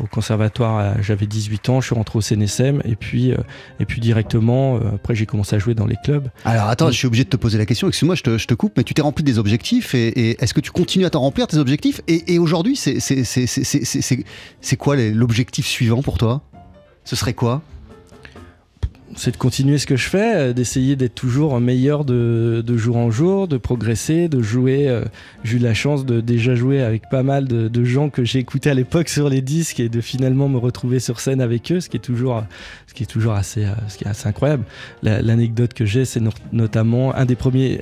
au 0.00 0.06
conservatoire. 0.06 0.94
J'avais 1.02 1.26
18 1.26 1.68
ans, 1.68 1.80
je 1.80 1.86
suis 1.86 1.94
rentré 1.94 2.18
au 2.18 2.22
CNSM. 2.22 2.80
Et 2.84 2.94
puis, 2.94 3.32
euh, 3.32 3.38
et 3.80 3.84
puis 3.84 4.00
directement, 4.00 4.78
après, 4.94 5.14
j'ai 5.14 5.26
commencé 5.26 5.56
à 5.56 5.58
jouer 5.58 5.74
dans 5.74 5.86
les 5.86 5.96
clubs. 6.04 6.28
Alors, 6.44 6.68
attends, 6.68 6.90
je 6.90 6.96
suis 6.96 7.06
obligé 7.06 7.24
de 7.24 7.30
te 7.30 7.36
poser 7.36 7.58
la 7.58 7.66
question. 7.66 7.88
Excuse-moi, 7.88 8.14
je 8.14 8.22
te, 8.22 8.38
je 8.38 8.46
te 8.46 8.54
coupe, 8.54 8.74
mais 8.76 8.84
tu 8.84 8.94
t'es 8.94 9.02
rempli 9.02 9.24
des 9.24 9.38
objectifs. 9.38 9.94
Et, 9.94 10.42
est-ce 10.42 10.54
que 10.54 10.60
tu 10.60 10.70
continues 10.70 11.04
à 11.04 11.10
t'en 11.10 11.20
remplir, 11.20 11.46
tes 11.46 11.58
objectifs? 11.58 12.00
Et, 12.06 12.34
et 12.34 12.38
aujourd'hui, 12.38 12.76
c'est 12.76 14.76
quoi 14.76 14.96
l'objectif 14.96 15.66
suivant 15.66 16.02
pour 16.02 16.18
toi? 16.18 16.42
Ce 17.04 17.16
serait 17.16 17.34
quoi? 17.34 17.62
C'est 19.18 19.32
de 19.32 19.36
continuer 19.36 19.78
ce 19.78 19.86
que 19.86 19.96
je 19.96 20.08
fais, 20.08 20.36
euh, 20.36 20.52
d'essayer 20.52 20.94
d'être 20.94 21.14
toujours 21.14 21.58
meilleur 21.60 22.04
de, 22.04 22.62
jour 22.76 22.96
en 22.96 23.10
jour, 23.10 23.48
de 23.48 23.56
progresser, 23.56 24.28
de 24.28 24.40
jouer. 24.40 24.88
Euh, 24.88 25.04
j'ai 25.42 25.56
eu 25.56 25.60
la 25.60 25.74
chance 25.74 26.06
de 26.06 26.20
déjà 26.20 26.54
jouer 26.54 26.82
avec 26.82 27.10
pas 27.10 27.24
mal 27.24 27.48
de, 27.48 27.84
gens 27.84 28.10
que 28.10 28.24
j'ai 28.24 28.38
écoutés 28.38 28.70
à 28.70 28.74
l'époque 28.74 29.08
sur 29.08 29.28
les 29.28 29.40
disques 29.40 29.80
et 29.80 29.88
de 29.88 30.00
finalement 30.00 30.48
me 30.48 30.58
retrouver 30.58 31.00
sur 31.00 31.20
scène 31.20 31.40
avec 31.40 31.72
eux, 31.72 31.80
ce 31.80 31.88
qui 31.88 31.96
est 31.96 32.00
toujours, 32.00 32.44
ce 32.86 32.94
qui 32.94 33.02
est 33.02 33.06
toujours 33.06 33.32
assez, 33.32 33.64
euh, 33.64 33.72
ce 33.88 33.96
qui 33.96 34.04
est 34.04 34.08
assez 34.08 34.28
incroyable. 34.28 34.64
L'anecdote 35.02 35.74
que 35.74 35.84
j'ai, 35.84 36.04
c'est 36.04 36.20
notamment 36.52 37.14
un 37.14 37.24
des 37.24 37.36
premiers 37.36 37.80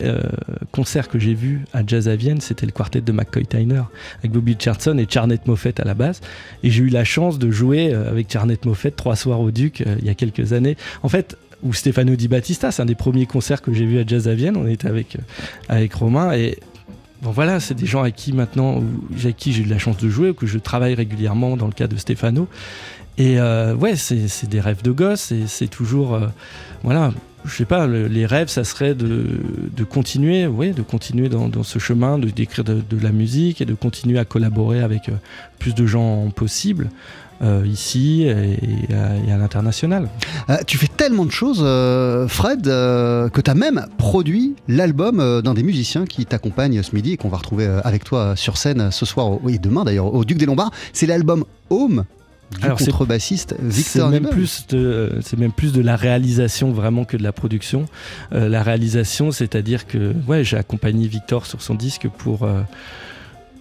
concerts 0.72 1.08
que 1.08 1.18
j'ai 1.18 1.34
vus 1.34 1.64
à 1.72 1.82
Jazz 1.86 2.08
à 2.08 2.16
Vienne, 2.16 2.40
c'était 2.40 2.66
le 2.66 2.72
quartet 2.72 3.00
de 3.00 3.12
McCoy 3.12 3.44
Tyner 3.44 3.82
avec 4.18 4.30
Bobby 4.30 4.56
Charlton 4.58 4.96
et 4.98 5.06
Charnette 5.08 5.46
Moffett 5.46 5.80
à 5.80 5.84
la 5.84 5.94
base. 5.94 6.20
Et 6.62 6.70
j'ai 6.70 6.84
eu 6.84 6.88
la 6.88 7.04
chance 7.04 7.38
de 7.38 7.50
jouer 7.50 7.92
avec 7.92 8.30
Charnette 8.30 8.64
Moffett 8.64 8.94
trois 8.94 9.16
soirs 9.16 9.40
au 9.40 9.50
Duc 9.50 9.82
il 9.98 10.06
y 10.06 10.10
a 10.10 10.14
quelques 10.14 10.52
années. 10.52 10.76
En 11.02 11.08
fait, 11.08 11.25
ou 11.66 11.72
Stefano 11.72 12.14
Di 12.14 12.28
Battista, 12.28 12.70
c'est 12.70 12.82
un 12.82 12.86
des 12.86 12.94
premiers 12.94 13.26
concerts 13.26 13.60
que 13.60 13.72
j'ai 13.72 13.84
vu 13.84 13.98
à 13.98 14.06
Jazz 14.06 14.28
à 14.28 14.34
Vienne. 14.34 14.56
On 14.56 14.66
était 14.66 14.88
avec, 14.88 15.16
euh, 15.16 15.20
avec 15.68 15.94
Romain 15.94 16.32
et 16.32 16.58
Bon 17.22 17.30
voilà, 17.30 17.60
c'est 17.60 17.74
des 17.74 17.86
gens 17.86 18.02
avec 18.02 18.14
qui 18.14 18.34
maintenant, 18.34 18.82
avec 19.18 19.38
qui 19.38 19.52
j'ai 19.54 19.62
eu 19.62 19.66
la 19.66 19.78
chance 19.78 19.96
de 19.96 20.08
jouer, 20.08 20.30
ou 20.30 20.34
que 20.34 20.46
je 20.46 20.58
travaille 20.58 20.94
régulièrement 20.94 21.56
dans 21.56 21.66
le 21.66 21.72
cas 21.72 21.86
de 21.86 21.96
Stefano. 21.96 22.46
Et 23.16 23.40
euh, 23.40 23.74
ouais, 23.74 23.96
c'est 23.96 24.48
des 24.48 24.60
rêves 24.60 24.82
de 24.82 24.90
gosse, 24.90 25.32
et 25.32 25.44
c'est 25.46 25.68
toujours, 25.68 26.14
euh, 26.14 26.26
voilà, 26.82 27.14
je 27.46 27.56
sais 27.56 27.64
pas, 27.64 27.86
les 27.86 28.26
rêves, 28.26 28.48
ça 28.48 28.64
serait 28.64 28.94
de, 28.94 29.24
de 29.74 29.84
continuer, 29.84 30.46
ouais, 30.46 30.72
de 30.72 30.82
continuer 30.82 31.30
dans, 31.30 31.48
dans 31.48 31.62
ce 31.62 31.78
chemin, 31.78 32.18
de 32.18 32.28
d'écrire 32.28 32.64
de, 32.64 32.82
de, 32.88 33.02
la 33.02 33.12
musique 33.12 33.62
et 33.62 33.64
de 33.64 33.74
continuer 33.74 34.18
à 34.18 34.26
collaborer 34.26 34.80
avec 34.80 35.10
plus 35.58 35.74
de 35.74 35.86
gens 35.86 36.28
possible. 36.28 36.90
Euh, 37.42 37.66
ici 37.66 38.22
et, 38.22 38.94
à, 38.94 39.36
l'international. 39.36 40.08
Euh, 40.48 40.56
tu 40.66 40.78
fais 40.78 40.88
tellement 40.88 41.26
de 41.26 41.30
choses, 41.30 41.60
euh, 41.62 42.26
Fred, 42.28 42.62
que 42.64 43.40
tu 43.40 43.50
as 43.50 43.54
même 43.54 43.86
produit 43.98 44.54
l'album 44.68 45.42
d'un 45.42 45.52
des 45.52 45.62
musiciens 45.62 46.06
qui 46.06 46.24
t'accompagne 46.24 46.82
ce 46.82 46.94
midi 46.94 47.12
et 47.12 47.16
qu'on 47.18 47.28
va 47.28 47.36
retrouver 47.36 47.66
avec 47.84 48.04
toi 48.04 48.36
sur 48.36 48.56
scène 48.56 48.90
ce 48.90 49.04
soir, 49.04 49.38
et 49.48 49.58
demain 49.58 49.84
d'ailleurs, 49.84 50.14
au 50.14 50.24
Duc 50.24 50.38
des 50.38 50.46
Lombards. 50.46 50.70
C'est 50.92 51.06
l'album 51.06 51.44
Home 51.68 52.04
du 52.58 52.64
Alors 52.64 52.78
contrebassiste 52.78 53.56
Victor 53.60 54.10
C'est 54.10 54.20
même, 54.20 54.30
plus 54.30 54.66
de, 54.68 55.18
c'est 55.20 55.38
même 55.38 55.52
plus 55.52 55.72
de 55.72 55.82
la 55.82 55.96
réalisation 55.96 56.70
vraiment 56.70 57.04
que 57.04 57.16
de 57.16 57.22
la 57.22 57.32
production. 57.32 57.84
la 58.30 58.62
réalisation, 58.62 59.30
c'est-à-dire 59.30 59.86
que 59.86 60.14
ouais, 60.26 60.42
j'ai 60.42 60.56
accompagné 60.56 61.06
Victor 61.06 61.44
sur 61.44 61.60
son 61.60 61.74
disque 61.74 62.08
pour 62.08 62.48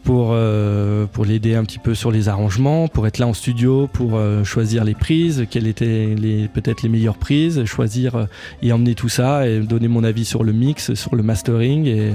pour, 0.06 0.30
euh, 0.32 1.08
pour 1.08 1.26
l'aider 1.26 1.56
un 1.56 1.64
petit 1.66 1.80
peu 1.80 1.96
sur 1.96 2.12
les 2.12 2.30
arrangements, 2.30 2.88
pour 2.88 3.08
être 3.08 3.18
là 3.18 3.28
en 3.28 3.34
studio, 3.34 3.90
pour 3.92 4.12
euh, 4.16 4.44
choisir 4.44 4.84
les 4.84 4.94
prises, 4.94 5.48
quelles 5.50 5.66
étaient 5.66 6.16
les, 6.16 6.48
peut-être 6.48 6.84
les 6.84 6.90
meilleures 6.90 7.18
prises, 7.18 7.66
choisir 7.66 8.16
euh, 8.16 8.26
et 8.62 8.72
emmener 8.72 8.94
tout 8.94 9.10
ça 9.10 9.50
et 9.50 9.60
donner 9.60 9.88
mon 9.88 10.04
avis 10.04 10.24
sur 10.24 10.44
le 10.44 10.54
mix, 10.54 10.94
sur 10.94 11.16
le 11.16 11.24
mastering 11.24 11.88
et, 11.88 12.14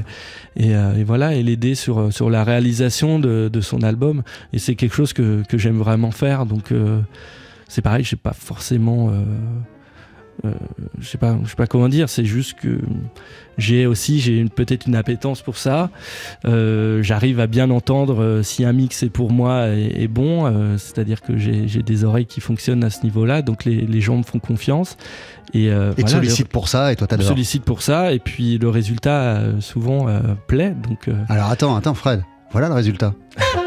et, 0.56 0.70
et 0.70 1.04
voilà, 1.04 1.34
et 1.34 1.42
l'aider 1.42 1.74
sur, 1.74 2.12
sur 2.12 2.30
la 2.30 2.44
réalisation 2.44 3.18
de, 3.18 3.50
de 3.52 3.60
son 3.60 3.82
album. 3.82 4.22
Et 4.52 4.60
c'est 4.60 4.76
quelque 4.76 4.94
chose 4.94 5.12
que, 5.12 5.42
que 5.48 5.58
j'aime 5.58 5.78
vraiment 5.78 6.12
faire. 6.12 6.46
Donc 6.46 6.72
c'est 7.68 7.82
pareil, 7.82 8.04
je 8.04 8.10
sais 8.10 8.16
pas 8.16 8.32
forcément 8.32 9.12
euh, 10.44 10.52
je 10.98 11.08
sais 11.08 11.18
pas, 11.18 11.36
je 11.44 11.50
sais 11.50 11.56
pas 11.56 11.66
comment 11.66 11.88
dire. 11.88 12.08
C'est 12.08 12.24
juste 12.24 12.58
que 12.58 12.78
j'ai 13.58 13.86
aussi, 13.86 14.20
j'ai 14.20 14.44
peut-être 14.44 14.86
une 14.86 14.96
appétence 14.96 15.42
pour 15.42 15.56
ça. 15.56 15.90
Euh, 16.44 17.02
j'arrive 17.02 17.40
à 17.40 17.46
bien 17.46 17.70
entendre 17.70 18.22
euh, 18.22 18.42
si 18.42 18.64
un 18.64 18.72
mix 18.72 19.02
est 19.02 19.10
pour 19.10 19.30
moi 19.30 19.68
est, 19.68 20.08
bon. 20.08 20.50
C'est-à-dire 20.78 21.20
que 21.22 21.36
j'ai 21.36 21.66
des 21.66 22.04
oreilles 22.04 22.26
qui 22.26 22.40
fonctionnent 22.40 22.84
à 22.84 22.90
ce 22.90 23.02
niveau-là, 23.02 23.42
donc 23.42 23.64
les, 23.64 24.00
gens 24.00 24.16
me 24.16 24.22
font 24.22 24.38
confiance. 24.38 24.96
Et, 25.52 25.64
et 25.64 25.70
voilà, 25.70 26.08
sollicite 26.08 26.48
pour 26.48 26.68
ça, 26.68 26.92
et 26.92 26.96
toi 26.96 27.06
t'adores. 27.06 27.26
sollicite 27.26 27.64
pour 27.64 27.82
ça, 27.82 28.12
et 28.12 28.18
puis 28.18 28.58
le 28.58 28.68
résultat 28.68 29.40
souvent 29.60 30.06
plaît. 30.46 30.74
Donc. 30.88 31.14
Alors 31.28 31.50
attends, 31.50 31.76
attends, 31.76 31.94
Fred. 31.94 32.22
Voilà 32.52 32.68
le 32.68 32.74
résultat. 32.74 33.14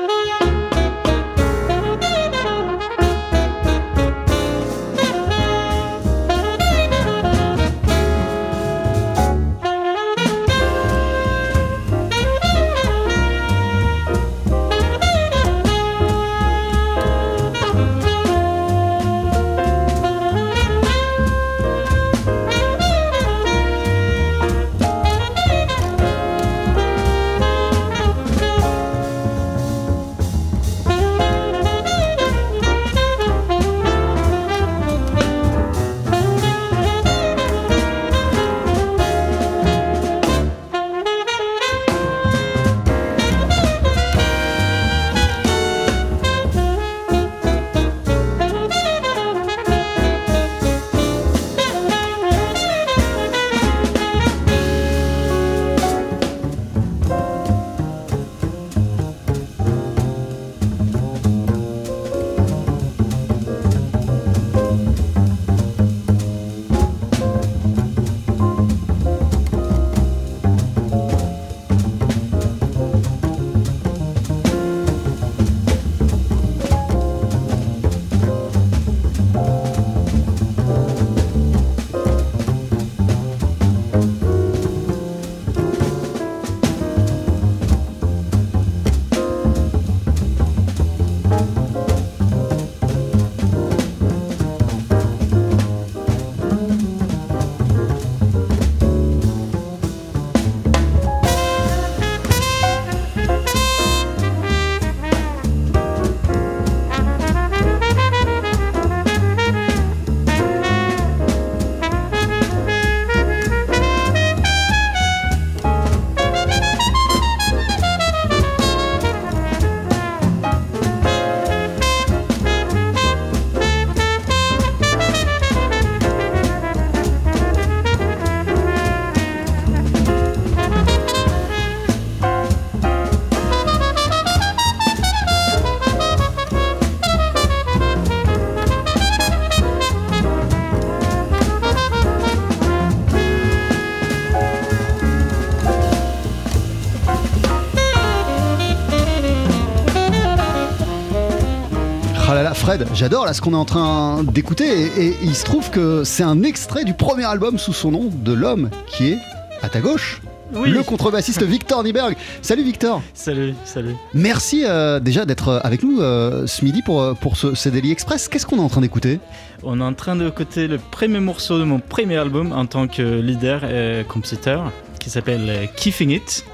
Ah 152.33 152.37
là 152.37 152.41
là, 152.41 152.55
Fred, 152.55 152.87
j'adore 152.95 153.27
là 153.27 153.33
ce 153.35 153.41
qu'on 153.41 153.53
est 153.53 153.55
en 153.55 153.63
train 153.63 154.23
d'écouter 154.23 154.65
et, 154.65 155.05
et 155.09 155.15
il 155.21 155.35
se 155.35 155.45
trouve 155.45 155.69
que 155.69 156.03
c'est 156.03 156.23
un 156.23 156.41
extrait 156.41 156.83
du 156.83 156.95
premier 156.95 157.25
album 157.25 157.59
sous 157.59 157.73
son 157.73 157.91
nom 157.91 158.09
de 158.11 158.33
l'homme 158.33 158.71
qui 158.87 159.11
est 159.11 159.19
à 159.61 159.69
ta 159.69 159.81
gauche. 159.81 160.19
Oui. 160.55 160.71
Le 160.71 160.81
contrebassiste 160.81 161.43
Victor 161.43 161.83
Nieberg. 161.83 162.15
Salut 162.41 162.63
Victor. 162.63 163.03
Salut, 163.13 163.53
salut. 163.65 163.93
Merci 164.15 164.63
euh, 164.65 164.99
déjà 164.99 165.25
d'être 165.25 165.61
avec 165.63 165.83
nous 165.83 166.01
euh, 166.01 166.47
ce 166.47 166.65
midi 166.65 166.81
pour, 166.81 167.03
euh, 167.03 167.13
pour 167.13 167.37
ce, 167.37 167.53
ce 167.53 167.69
Daily 167.69 167.91
Express. 167.91 168.27
Qu'est-ce 168.27 168.47
qu'on 168.47 168.57
est 168.57 168.61
en 168.61 168.69
train 168.69 168.81
d'écouter? 168.81 169.19
On 169.61 169.79
est 169.79 169.83
en 169.83 169.93
train 169.93 170.15
d'écouter 170.15 170.67
le 170.67 170.79
premier 170.79 171.19
morceau 171.19 171.59
de 171.59 171.65
mon 171.65 171.77
premier 171.77 172.17
album 172.17 172.51
en 172.51 172.65
tant 172.65 172.87
que 172.87 173.19
leader 173.21 173.63
et 173.63 174.05
compositeur 174.07 174.71
qui 174.99 175.11
s'appelle 175.11 175.45
euh, 175.49 175.65
Keeping 175.75 176.09
It. 176.09 176.45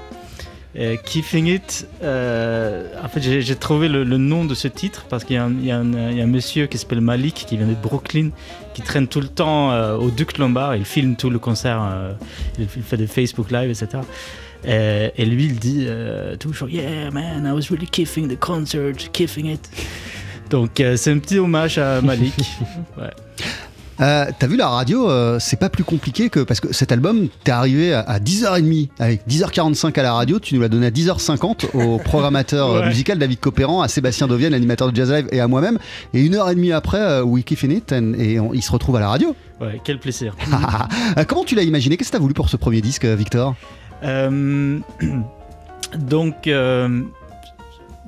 Et 0.76 1.00
Keeping 1.04 1.46
It, 1.48 1.88
euh, 2.02 2.86
en 3.04 3.08
fait, 3.08 3.20
j'ai 3.40 3.56
trouvé 3.56 3.88
le, 3.88 4.04
le 4.04 4.18
nom 4.18 4.44
de 4.44 4.54
ce 4.54 4.68
titre 4.68 5.04
parce 5.10 5.24
qu'il 5.24 5.34
y, 5.34 5.38
a 5.38 5.44
un- 5.44 5.52
y 5.60 5.66
y 5.66 6.20
a 6.20 6.26
monsieur 6.26 6.66
qui 6.68 6.78
s'appelle 6.78 7.00
Malik 7.00 7.44
qui 7.48 7.56
vient 7.56 7.66
de 7.66 7.74
Brooklyn 7.74 8.30
qui 8.72 8.82
traîne 8.82 9.08
tout 9.08 9.20
le 9.20 9.26
temps 9.26 9.72
euh, 9.72 9.96
au 9.96 10.10
Duc 10.10 10.38
Lombard. 10.38 10.76
Il 10.76 10.84
filme 10.84 11.16
tout 11.16 11.28
le 11.28 11.40
concert, 11.40 11.82
euh, 11.82 12.12
il, 12.58 12.68
il 12.76 12.82
fait 12.84 12.96
des 12.96 13.08
Facebook 13.08 13.50
Live, 13.50 13.68
etc. 13.70 14.04
Et, 14.64 15.10
et 15.16 15.24
lui, 15.24 15.46
il 15.46 15.58
dit 15.58 15.86
euh, 15.88 16.36
toujours 16.36 16.68
Yeah, 16.68 17.10
man, 17.10 17.44
I 17.46 17.50
was 17.50 17.68
really 17.70 17.88
keeping 17.88 18.28
the 18.28 18.38
concert, 18.38 18.92
keeping 19.12 19.46
it. 19.46 19.68
Donc, 20.50 20.78
euh, 20.80 20.96
c'est 20.96 21.10
un 21.12 21.18
petit 21.18 21.38
hommage 21.38 21.78
à 21.78 22.00
Malik. 22.00 22.34
Ouais. 22.96 23.10
Euh, 24.00 24.24
T'as 24.38 24.46
vu 24.46 24.56
la 24.56 24.68
radio, 24.68 25.10
euh, 25.10 25.38
c'est 25.38 25.58
pas 25.58 25.68
plus 25.68 25.84
compliqué 25.84 26.30
que 26.30 26.40
parce 26.40 26.58
que 26.60 26.72
cet 26.72 26.90
album, 26.90 27.28
t'es 27.44 27.50
arrivé 27.52 27.92
à, 27.92 28.00
à 28.00 28.18
10h30 28.18 28.88
avec 28.98 29.26
10h45 29.28 29.98
à 29.98 30.02
la 30.02 30.12
radio, 30.14 30.38
tu 30.38 30.54
nous 30.54 30.60
l'as 30.62 30.68
donné 30.68 30.86
à 30.86 30.90
10h50 30.90 31.66
au 31.74 31.98
programmateur 32.04 32.70
euh, 32.70 32.80
Ouais. 32.80 32.88
musical 32.88 33.18
David 33.18 33.40
Copéran, 33.40 33.82
à 33.82 33.88
Sébastien 33.88 34.26
Dovienne, 34.26 34.52
l'animateur 34.52 34.90
de 34.90 34.96
Jazz 34.96 35.10
Live 35.12 35.28
et 35.32 35.40
à 35.40 35.48
moi-même, 35.48 35.78
et 36.14 36.20
une 36.24 36.34
heure 36.34 36.48
et 36.50 36.54
demie 36.54 36.72
après, 36.72 37.00
euh, 37.00 37.22
Wiki 37.22 37.56
Finit 37.56 37.82
et 38.18 38.40
on- 38.40 38.54
il 38.54 38.62
se 38.62 38.72
retrouve 38.72 38.96
à 38.96 39.00
la 39.00 39.08
radio. 39.08 39.36
ouais, 39.60 39.80
quel 39.84 39.98
plaisir. 39.98 40.34
Comment 41.28 41.44
tu 41.44 41.54
l'as 41.54 41.62
imaginé? 41.64 41.96
Qu'est-ce 41.98 42.10
que 42.10 42.16
t'as 42.16 42.22
voulu 42.22 42.32
pour 42.34 42.48
ce 42.48 42.56
premier 42.56 42.80
disque, 42.80 43.04
Victor? 43.04 43.54
Donc, 45.98 46.48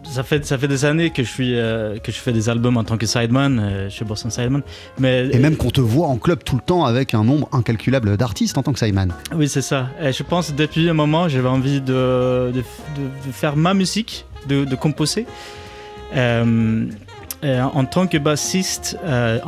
ça, 0.05 0.23
fait, 0.23 0.45
ça 0.45 0.59
fait 0.59 0.69
des 0.69 0.85
années 0.85 1.11
que 1.11 1.23
je, 1.23 1.29
suis, 1.29 1.55
euh, 1.59 1.97
que 1.99 2.11
je 2.13 2.19
fais 2.19 2.33
des 2.33 2.49
albums 2.49 2.77
en 2.77 2.85
tant 2.85 2.97
que 2.99 3.07
sideman 3.07 3.59
euh, 3.59 3.89
chez 3.91 4.05
Boston 4.05 4.31
Sideman. 4.31 4.63
Mais, 4.99 5.29
Et 5.33 5.39
même 5.39 5.57
qu'on 5.57 5.71
te 5.71 5.81
voit 5.81 6.07
en 6.09 6.17
club 6.17 6.43
tout 6.45 6.57
le 6.57 6.63
temps 6.63 6.85
avec 6.85 7.15
un 7.15 7.25
nombre 7.25 7.49
incalculable 7.53 8.17
d'artistes 8.17 8.59
en 8.59 8.63
tant 8.63 8.73
que 8.73 8.79
Simon. 8.79 9.09
Oui, 9.35 9.49
c'est 9.49 9.63
ça. 9.63 9.89
Et 10.01 10.13
je 10.13 10.23
pense 10.23 10.51
que 10.51 10.57
depuis 10.57 10.89
un 10.89 10.95
moment, 10.95 11.29
j'avais 11.29 11.49
envie 11.49 11.81
de, 11.81 12.53
de, 12.53 12.59
de- 12.61 13.27
de 13.27 13.33
faire 13.33 13.57
ma 13.57 13.75
musique, 13.75 14.27
de, 14.49 14.65
de 14.65 14.75
composer. 14.77 15.27
Euh, 16.17 16.87
en 17.45 17.85
tant 17.87 18.07
que 18.07 18.19
bassiste, 18.19 18.97
euh, 19.05 19.39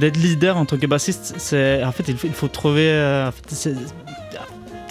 d'être 0.00 0.16
leader 0.16 0.56
en 0.56 0.64
tant 0.64 0.76
que 0.78 0.86
bassiste, 0.86 1.34
c'est 1.38 1.84
en 1.84 1.92
fait 1.92 2.04
il 2.08 2.16
faut, 2.16 2.26
il 2.26 2.32
faut 2.32 2.48
trouver. 2.48 2.88
euh, 2.90 3.28
en 3.28 3.32
fait, 3.32 3.70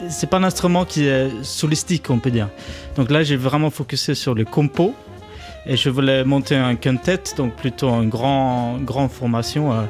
c'est, 0.10 0.30
pas 0.30 0.38
un 0.38 0.44
instrument 0.44 0.86
qui 0.86 1.08
est 1.08 1.30
solistique, 1.44 2.10
on 2.10 2.20
peut 2.20 2.32
dire. 2.32 2.50
Donc 2.96 3.10
là, 3.12 3.24
j'ai 3.24 3.36
vraiment 3.36 3.70
focusé 3.70 4.16
sur 4.16 4.36
le 4.36 4.46
compo. 4.46 4.94
Et 5.66 5.76
je 5.76 5.90
voulais 5.90 6.24
monter 6.24 6.56
un 6.56 6.76
quintet, 6.76 7.22
donc 7.36 7.54
plutôt 7.56 7.90
une 7.90 8.08
grand, 8.08 8.78
grande 8.78 9.12
formation 9.12 9.74
euh, 9.74 9.84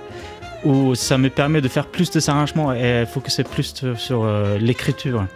où 0.64 0.96
ça 0.96 1.20
me 1.20 1.30
permet 1.30 1.62
de 1.62 1.68
faire 1.68 1.86
plus 1.86 2.10
de 2.10 2.20
arrangements 2.30 2.74
et 2.74 3.06
focuser 3.06 3.44
plus 3.44 3.76
sur 3.96 4.24
euh, 4.24 4.58
l'écriture. 4.58 5.28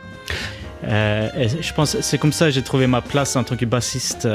Euh, 0.84 1.30
je 1.62 1.74
pense 1.74 2.02
c'est 2.02 2.18
comme 2.18 2.32
ça 2.34 2.46
que 2.46 2.52
j'ai 2.52 2.64
trouvé 2.64 2.88
ma 2.88 3.02
place 3.02 3.36
en 3.36 3.44
tant 3.44 3.56
que 3.56 3.66
bassiste 3.66 4.28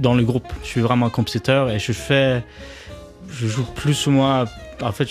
dans 0.00 0.14
le 0.14 0.24
groupe. 0.24 0.52
Je 0.64 0.66
suis 0.66 0.80
vraiment 0.80 1.10
compositeur 1.10 1.70
et 1.70 1.78
je 1.78 1.92
fais, 1.92 2.42
je 3.30 3.46
joue 3.46 3.66
plus 3.76 4.08
ou 4.08 4.10
moins. 4.10 4.46
En 4.80 4.92
fait, 4.92 5.08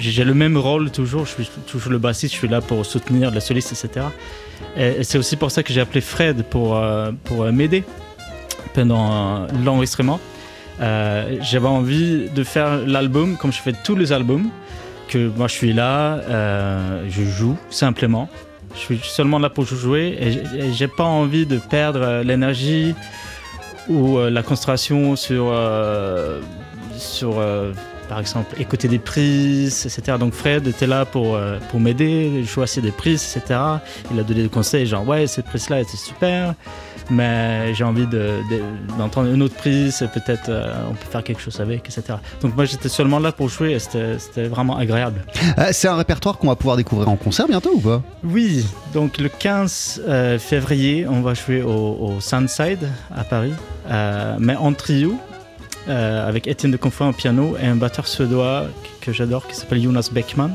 j'ai 0.00 0.24
le 0.24 0.34
même 0.34 0.56
rôle 0.56 0.90
toujours. 0.90 1.26
Je 1.26 1.32
suis 1.32 1.50
toujours 1.66 1.92
le 1.92 1.98
bassiste. 1.98 2.32
Je 2.34 2.38
suis 2.38 2.48
là 2.48 2.60
pour 2.60 2.84
soutenir 2.86 3.30
les 3.30 3.40
solistes, 3.40 3.72
etc. 3.72 4.06
Et, 4.76 5.04
c'est 5.04 5.18
aussi 5.18 5.36
pour 5.36 5.50
ça 5.50 5.62
que 5.62 5.72
j'ai 5.72 5.80
appelé 5.80 6.00
Fred 6.00 6.44
pour 6.44 6.76
euh, 6.76 7.12
pour 7.24 7.42
euh, 7.42 7.52
m'aider 7.52 7.84
pendant 8.72 9.46
l'enregistrement. 9.64 10.18
Euh, 10.80 11.36
J'avais 11.42 11.68
envie 11.68 12.28
de 12.30 12.42
faire 12.42 12.78
l'album 12.86 13.36
comme 13.36 13.52
je 13.52 13.60
fais 13.60 13.72
tous 13.84 13.96
les 13.96 14.12
albums. 14.12 14.48
Que 15.08 15.28
moi 15.36 15.46
je 15.48 15.52
suis 15.54 15.72
là, 15.74 16.20
je 17.08 17.22
joue 17.24 17.56
simplement. 17.68 18.28
Je 18.74 18.80
suis 18.80 19.00
seulement 19.02 19.38
là 19.38 19.50
pour 19.50 19.66
jouer 19.66 20.16
et 20.18 20.72
j'ai- 20.72 20.88
pas 20.88 21.04
envie 21.04 21.44
de 21.46 21.58
perdre 21.58 22.22
l'énergie 22.24 22.94
ou 23.88 24.18
la 24.18 24.42
concentration 24.42 25.14
sur, 25.14 25.52
sur 26.96 27.34
par 28.08 28.18
exemple, 28.20 28.54
écouter 28.60 28.88
des 28.88 28.98
prises, 28.98 29.86
etc. 29.86 30.18
Donc 30.18 30.32
Fred 30.34 30.66
était 30.66 30.86
là 30.86 31.04
pour, 31.04 31.34
euh, 31.36 31.58
pour 31.70 31.80
m'aider, 31.80 32.44
choisir 32.46 32.82
des 32.82 32.90
prises, 32.90 33.36
etc. 33.36 33.58
Il 34.12 34.18
a 34.18 34.22
donné 34.22 34.42
des 34.42 34.48
conseils, 34.48 34.86
genre 34.86 35.06
ouais, 35.06 35.26
cette 35.26 35.46
prise-là 35.46 35.80
était 35.80 35.96
super, 35.96 36.54
mais 37.10 37.74
j'ai 37.74 37.84
envie 37.84 38.06
de- 38.06 38.40
de- 38.50 38.96
d'entendre 38.98 39.30
une 39.32 39.42
autre 39.42 39.54
prise, 39.56 40.06
peut-être 40.12 40.48
euh, 40.48 40.72
on 40.90 40.94
peut 40.94 41.06
faire 41.10 41.22
quelque 41.22 41.40
chose 41.42 41.60
avec, 41.60 41.80
etc. 41.88 42.18
Donc 42.40 42.56
moi 42.56 42.64
j'étais 42.64 42.88
seulement 42.88 43.18
là 43.18 43.32
pour 43.32 43.48
jouer 43.48 43.72
et 43.72 43.78
c'était 43.78 44.18
c'était 44.18 44.48
vraiment 44.48 44.76
agréable. 44.78 45.20
Euh, 45.58 45.68
c'est 45.72 45.88
un 45.88 45.96
répertoire 45.96 46.38
qu'on 46.38 46.48
va 46.48 46.56
pouvoir 46.56 46.76
découvrir 46.76 47.08
en 47.08 47.16
concert 47.16 47.46
bientôt 47.46 47.72
ou 47.74 47.80
pas? 47.80 48.02
Oui, 48.22 48.66
donc 48.94 49.18
le 49.18 49.28
15 49.28 50.02
euh, 50.08 50.38
février, 50.38 51.06
on 51.08 51.20
va 51.20 51.34
jouer 51.34 51.62
au, 51.62 51.68
au 51.68 52.20
Sunside 52.20 52.88
à 53.14 53.24
Paris, 53.24 53.52
mais 54.38 54.56
en 54.56 54.72
trio, 54.72 55.18
avec 55.88 56.46
Étienne 56.46 56.72
de 56.72 56.76
Confort 56.76 57.08
au 57.08 57.12
piano 57.12 57.56
et 57.60 57.66
un 57.66 57.76
batteur 57.76 58.06
suédois 58.06 58.66
que 59.00 59.12
j'adore 59.12 59.46
qui 59.46 59.54
s'appelle 59.54 59.82
Jonas 59.82 60.10
Beckman. 60.12 60.50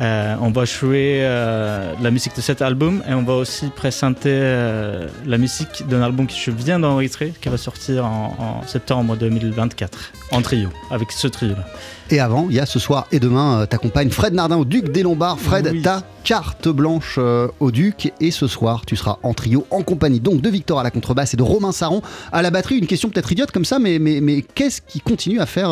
Euh, 0.00 0.34
on 0.40 0.50
va 0.50 0.64
jouer 0.64 1.18
euh, 1.20 1.92
la 2.02 2.10
musique 2.10 2.34
de 2.34 2.40
cet 2.40 2.62
album 2.62 3.02
et 3.08 3.14
on 3.14 3.22
va 3.22 3.34
aussi 3.34 3.66
présenter 3.68 4.30
euh, 4.32 5.06
la 5.24 5.38
musique 5.38 5.86
d'un 5.88 6.02
album 6.02 6.26
que 6.26 6.32
je 6.32 6.50
viens 6.50 6.80
d'enregistrer 6.80 7.32
qui 7.40 7.48
va 7.48 7.56
sortir 7.56 8.04
en, 8.04 8.34
en 8.62 8.66
septembre 8.66 9.16
2024 9.16 10.12
en 10.32 10.42
trio, 10.42 10.68
avec 10.90 11.12
ce 11.12 11.28
trio-là. 11.28 11.64
Et 12.10 12.18
avant, 12.18 12.48
il 12.50 12.56
y 12.56 12.60
a 12.60 12.66
ce 12.66 12.78
soir 12.80 13.06
et 13.12 13.20
demain, 13.20 13.66
t'accompagnes 13.66 14.10
Fred 14.10 14.34
Nardin 14.34 14.56
au 14.56 14.64
Duc 14.64 14.90
des 14.90 15.02
Lombards. 15.04 15.38
Fred, 15.38 15.68
Oui. 15.72 15.82
ta 15.82 16.02
carte 16.24 16.68
blanche 16.68 17.18
au 17.60 17.70
Duc. 17.70 18.12
Et 18.20 18.30
ce 18.30 18.46
soir, 18.46 18.84
tu 18.86 18.96
seras 18.96 19.18
en 19.22 19.32
trio, 19.32 19.66
en 19.70 19.82
compagnie 19.82 20.20
donc 20.20 20.40
de 20.40 20.48
Victor 20.50 20.80
à 20.80 20.82
la 20.82 20.90
contrebasse 20.90 21.34
et 21.34 21.36
de 21.36 21.42
Romain 21.42 21.72
Saron 21.72 22.02
à 22.32 22.42
la 22.42 22.50
batterie. 22.50 22.78
Une 22.78 22.86
question 22.86 23.08
peut-être 23.10 23.30
idiote 23.32 23.52
comme 23.52 23.64
ça, 23.64 23.78
mais, 23.78 23.98
mais, 23.98 24.20
mais 24.20 24.42
qu'est-ce 24.42 24.82
qui 24.82 25.00
continue 25.00 25.40
à 25.40 25.46
faire 25.46 25.70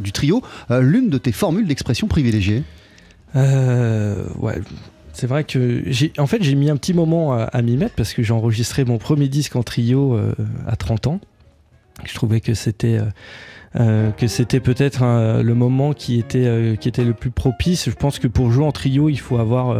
du 0.00 0.12
trio 0.12 0.42
l'une 0.70 1.08
de 1.08 1.18
tes 1.18 1.32
formules 1.32 1.66
d'expression 1.66 2.08
privilégiées? 2.08 2.62
Euh, 3.36 4.26
ouais. 4.38 4.60
C'est 5.12 5.26
vrai 5.26 5.44
que 5.44 5.82
j'ai, 5.86 6.12
en 6.18 6.26
fait, 6.26 6.42
j'ai 6.42 6.54
mis 6.56 6.70
un 6.70 6.76
petit 6.76 6.92
moment 6.92 7.34
à, 7.34 7.62
m'y 7.62 7.76
mettre 7.76 7.94
parce 7.94 8.14
que 8.14 8.22
j'ai 8.22 8.32
enregistré 8.32 8.84
mon 8.84 8.98
premier 8.98 9.28
disque 9.28 9.54
en 9.54 9.62
trio 9.62 10.14
euh, 10.14 10.34
à 10.66 10.74
30 10.74 11.06
ans. 11.06 11.20
Je 12.04 12.14
trouvais 12.14 12.40
que 12.40 12.54
c'était 12.54 12.98
euh, 13.76 14.12
que 14.12 14.28
c'était 14.28 14.60
peut-être 14.60 15.00
euh, 15.02 15.42
le 15.42 15.54
moment 15.54 15.94
qui 15.94 16.20
était 16.20 16.46
euh, 16.46 16.76
qui 16.76 16.88
était 16.88 17.02
le 17.02 17.12
plus 17.12 17.32
propice. 17.32 17.90
Je 17.90 17.94
pense 17.96 18.20
que 18.20 18.28
pour 18.28 18.52
jouer 18.52 18.64
en 18.64 18.70
trio, 18.70 19.08
il 19.08 19.18
faut 19.18 19.38
avoir 19.38 19.76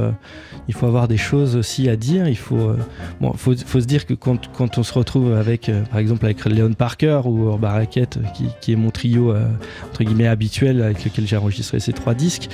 il 0.66 0.74
faut 0.74 0.87
avoir 0.87 1.07
des 1.07 1.16
choses 1.16 1.54
aussi 1.54 1.88
à 1.88 1.94
dire. 1.94 2.26
Il 2.26 2.37
faut 2.37 2.74
bon, 3.20 3.33
faut, 3.35 3.54
faut 3.57 3.80
se 3.80 3.87
dire 3.87 4.04
que 4.07 4.14
quand, 4.14 4.50
quand 4.52 4.78
on 4.78 4.83
se 4.83 4.92
retrouve 4.92 5.35
avec 5.35 5.70
par 5.90 6.00
exemple 6.00 6.24
avec 6.24 6.44
Leon 6.44 6.72
Parker 6.72 7.20
ou 7.24 7.50
Urban 7.50 7.68
Racket, 7.68 8.18
qui, 8.35 8.46
qui 8.61 8.72
est 8.72 8.76
mon 8.76 8.90
trio 8.90 9.35
entre 9.87 10.02
guillemets 10.02 10.26
habituel 10.26 10.83
avec 10.83 11.04
lequel 11.04 11.26
j'ai 11.26 11.37
enregistré 11.37 11.78
ces 11.78 11.92
trois 11.92 12.14
disques. 12.14 12.48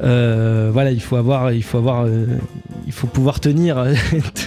Voilà, 0.00 0.90
il 0.90 1.02
faut 1.02 1.16
avoir, 1.16 1.52
il 1.52 1.62
faut 1.62 1.78
avoir, 1.78 2.06
il 2.88 2.92
faut 2.92 3.06
pouvoir 3.06 3.38
tenir, 3.38 3.84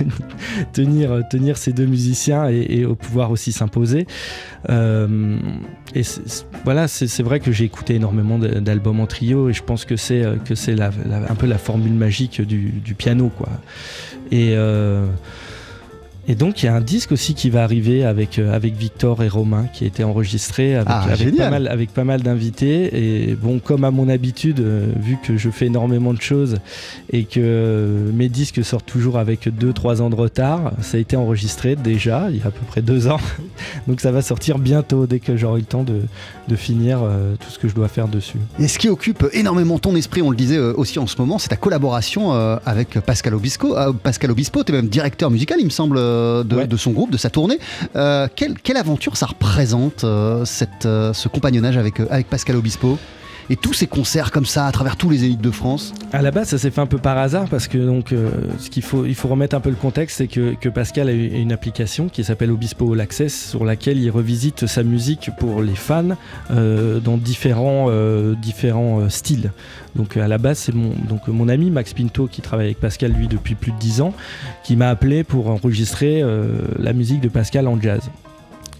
tenir, 0.73 1.21
tenir 1.29 1.57
ces 1.57 1.73
deux 1.73 1.85
musiciens 1.85 2.49
et, 2.49 2.85
pouvoir 2.99 3.29
aussi 3.29 3.51
s'imposer. 3.51 4.07
Euh, 4.69 5.37
et 5.93 6.01
voilà, 6.63 6.87
c'est 6.87 7.21
vrai 7.21 7.39
que 7.39 7.51
j'ai 7.51 7.65
écouté 7.65 7.95
énormément 7.95 8.39
d'albums 8.39 8.99
en 8.99 9.05
trio 9.05 9.49
et 9.49 9.53
je 9.53 9.61
pense 9.61 9.85
que 9.85 9.95
c'est 9.95 10.23
euh, 10.23 10.37
que 10.37 10.55
c'est 10.55 10.75
un 10.81 11.35
peu 11.35 11.45
la 11.45 11.59
formule 11.59 11.93
magique 11.93 12.41
du, 12.41 12.95
piano, 12.95 13.29
quoi. 13.29 13.49
Et 14.31 14.55
euh, 14.55 15.05
et 16.27 16.35
donc 16.35 16.61
il 16.61 16.67
y 16.67 16.69
a 16.69 16.75
un 16.75 16.81
disque 16.81 17.11
aussi 17.11 17.33
qui 17.33 17.49
va 17.49 17.63
arriver 17.63 18.05
avec, 18.05 18.37
euh, 18.37 18.53
avec 18.53 18.75
Victor 18.75 19.23
et 19.23 19.27
Romain 19.27 19.65
qui 19.73 19.85
a 19.85 19.87
été 19.87 20.03
enregistré 20.03 20.75
avec, 20.75 20.87
Ah, 20.89 21.07
avec 21.11 21.35
pas 21.35 21.49
mal, 21.49 21.67
avec 21.67 21.93
pas 21.93 22.03
mal 22.03 22.21
d'invités. 22.21 23.29
Et 23.29 23.35
bon, 23.35 23.59
comme 23.59 23.83
à 23.83 23.91
mon 23.91 24.07
habitude, 24.07 24.59
euh, 24.59 24.87
vu 24.99 25.17
que 25.23 25.37
je 25.37 25.49
fais 25.49 25.65
énormément 25.65 26.13
de 26.13 26.21
choses 26.21 26.59
et 27.11 27.23
que 27.23 27.39
euh, 27.39 28.11
mes 28.13 28.29
disques 28.29 28.63
sortent 28.63 28.85
toujours 28.85 29.17
avec 29.17 29.47
2-3 29.47 30.01
ans 30.01 30.09
de 30.09 30.15
retard, 30.15 30.73
ça 30.81 30.97
a 30.97 30.99
été 30.99 31.15
enregistré 31.15 31.75
déjà 31.75 32.27
il 32.29 32.37
y 32.37 32.41
a 32.41 32.47
à 32.47 32.51
peu 32.51 32.65
près 32.67 32.81
deux 32.81 33.07
ans. 33.07 33.19
donc 33.87 33.99
ça 33.99 34.11
va 34.11 34.21
sortir 34.21 34.59
bientôt 34.59 35.07
dès 35.07 35.19
que 35.19 35.35
j'aurai 35.37 35.61
le 35.61 35.65
temps 35.65 35.83
de, 35.83 36.01
de 36.47 36.55
finir 36.55 36.99
tout 37.39 37.49
ce 37.49 37.57
que 37.57 37.67
je 37.67 37.73
dois 37.73 37.87
faire 37.87 38.07
dessus. 38.07 38.37
Et 38.59 38.67
ce 38.67 38.77
qui 38.77 38.89
occupe 38.89 39.25
énormément 39.33 39.79
ton 39.79 39.95
esprit, 39.95 40.21
on 40.21 40.29
le 40.29 40.35
disait 40.35 40.59
aussi 40.59 40.99
en 40.99 41.07
ce 41.07 41.15
moment, 41.17 41.39
c'est 41.39 41.49
ta 41.49 41.55
collaboration 41.55 42.31
avec 42.65 42.99
Pascal 42.99 43.33
Obispo. 43.33 43.75
Pascal 44.03 44.31
Obispo, 44.31 44.63
tu 44.63 44.71
es 44.71 44.75
même 44.75 44.87
directeur 44.87 45.31
musical, 45.31 45.57
il 45.59 45.65
me 45.65 45.69
semble, 45.69 45.97
de, 46.11 46.43
de- 46.43 46.55
Ouais. 46.55 46.67
de 46.67 46.77
son 46.77 46.91
groupe, 46.91 47.11
de 47.11 47.17
sa 47.17 47.29
tournée. 47.29 47.59
Euh, 47.95 48.27
quelle, 48.35 48.55
quelle 48.59 48.77
aventure 48.77 49.15
ça 49.17 49.25
représente, 49.27 50.03
euh, 50.03 50.45
cette, 50.45 50.85
euh, 50.85 51.13
ce 51.13 51.27
compagnonnage 51.29 51.77
avec, 51.77 51.99
euh, 51.99 52.07
avec 52.09 52.29
Pascal 52.29 52.55
Obispo? 52.55 52.97
Et 53.49 53.55
tous 53.55 53.73
ces 53.73 53.87
concerts 53.87 54.31
comme 54.31 54.45
ça 54.45 54.65
à 54.67 54.71
travers 54.71 54.95
tous 54.95 55.09
les 55.09 55.23
élites 55.23 55.41
de 55.41 55.51
France 55.51 55.93
À 56.13 56.21
la 56.21 56.31
base, 56.31 56.49
ça 56.49 56.57
s'est 56.57 56.71
fait 56.71 56.81
un 56.81 56.85
peu 56.85 56.97
par 56.97 57.17
hasard 57.17 57.47
parce 57.49 57.67
que 57.67 57.77
donc, 57.77 58.11
euh, 58.11 58.29
ce 58.59 58.69
qu'il 58.69 58.83
faut, 58.83 59.05
il 59.05 59.15
faut 59.15 59.27
remettre 59.27 59.55
un 59.55 59.59
peu 59.59 59.69
le 59.69 59.75
contexte, 59.75 60.17
c'est 60.17 60.27
que, 60.27 60.69
Pascal 60.69 61.09
a 61.09 61.11
une 61.11 61.51
application 61.51 62.07
qui 62.07 62.23
s'appelle 62.23 62.49
Obispo 62.51 62.93
All 62.93 63.01
Access 63.01 63.49
sur 63.49 63.65
laquelle 63.65 63.99
il 63.99 64.09
revisite 64.09 64.67
sa 64.67 64.83
musique 64.83 65.31
pour 65.37 65.61
les 65.61 65.75
fans 65.75 66.15
euh, 66.51 66.99
dans 66.99 67.17
différents, 67.17 67.87
euh, 67.89 68.35
différents 68.35 69.09
styles. 69.09 69.51
Donc 69.95 70.15
à 70.15 70.27
la 70.29 70.37
base, 70.37 70.59
c'est 70.59 70.73
mon, 70.73 70.93
mon 71.27 71.49
ami 71.49 71.69
Max 71.69 71.93
Pinto 71.93 72.27
qui 72.27 72.41
travaille 72.41 72.67
avec 72.67 72.79
Pascal 72.79 73.11
lui 73.11 73.27
depuis 73.27 73.55
plus 73.55 73.73
de 73.73 73.77
10 73.77 74.01
ans, 74.01 74.13
qui 74.63 74.77
m'a 74.77 74.89
appelé 74.89 75.25
pour 75.25 75.49
enregistrer 75.49 76.23
la 76.79 76.93
musique 76.93 77.19
de 77.19 77.27
Pascal 77.27 77.67
en 77.67 77.79
jazz. 77.79 78.09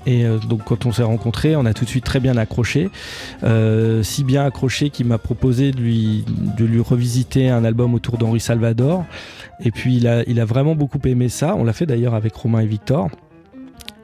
Et 0.06 0.26
euh, 0.26 0.38
donc 0.40 0.64
quand 0.64 0.86
on 0.86 0.92
s'est 0.92 1.04
rencontrés, 1.04 1.56
on 1.56 1.66
a 1.66 1.74
tout 1.74 1.86
de 1.86 1.90
suite 1.90 2.04
très 2.04 2.20
bien 2.20 2.38
accroché. 2.38 2.90
Euh, 3.44 4.04
si 4.04 4.24
bien 4.24 4.46
accroché 4.46 4.90
qu'il 4.90 5.06
m'a 5.06 5.18
proposé 5.18 5.72
de 5.72 5.80
lui, 5.80 6.26
de 6.58 6.66
lui 6.66 6.82
revisiter 6.82 7.50
un 7.50 7.64
album 7.64 7.94
autour 7.94 8.18
d'Henri 8.18 8.40
Salvador. 8.40 9.06
Et 9.64 9.72
puis 9.72 9.98
il 9.98 10.08
a, 10.08 10.24
il 10.28 10.40
a 10.40 10.46
vraiment 10.46 10.76
beaucoup 10.76 11.00
aimé 11.06 11.30
ça. 11.30 11.56
On 11.56 11.64
l'a 11.64 11.74
fait 11.74 11.86
d'ailleurs 11.86 12.16
avec 12.16 12.34
Romain 12.36 12.62
et 12.62 12.68
Victor. 12.68 13.10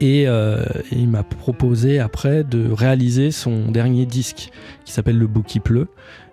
Et, 0.00 0.28
euh, 0.28 0.64
il 0.92 1.08
m'a 1.08 1.24
proposé 1.24 1.98
après 1.98 2.44
de 2.44 2.70
réaliser 2.70 3.32
son 3.32 3.72
dernier 3.72 4.06
disque 4.06 4.50
qui 4.84 4.92
s'appelle 4.92 5.18
Le 5.18 5.26
beau 5.26 5.42
qui 5.42 5.58
pleut. 5.58 5.88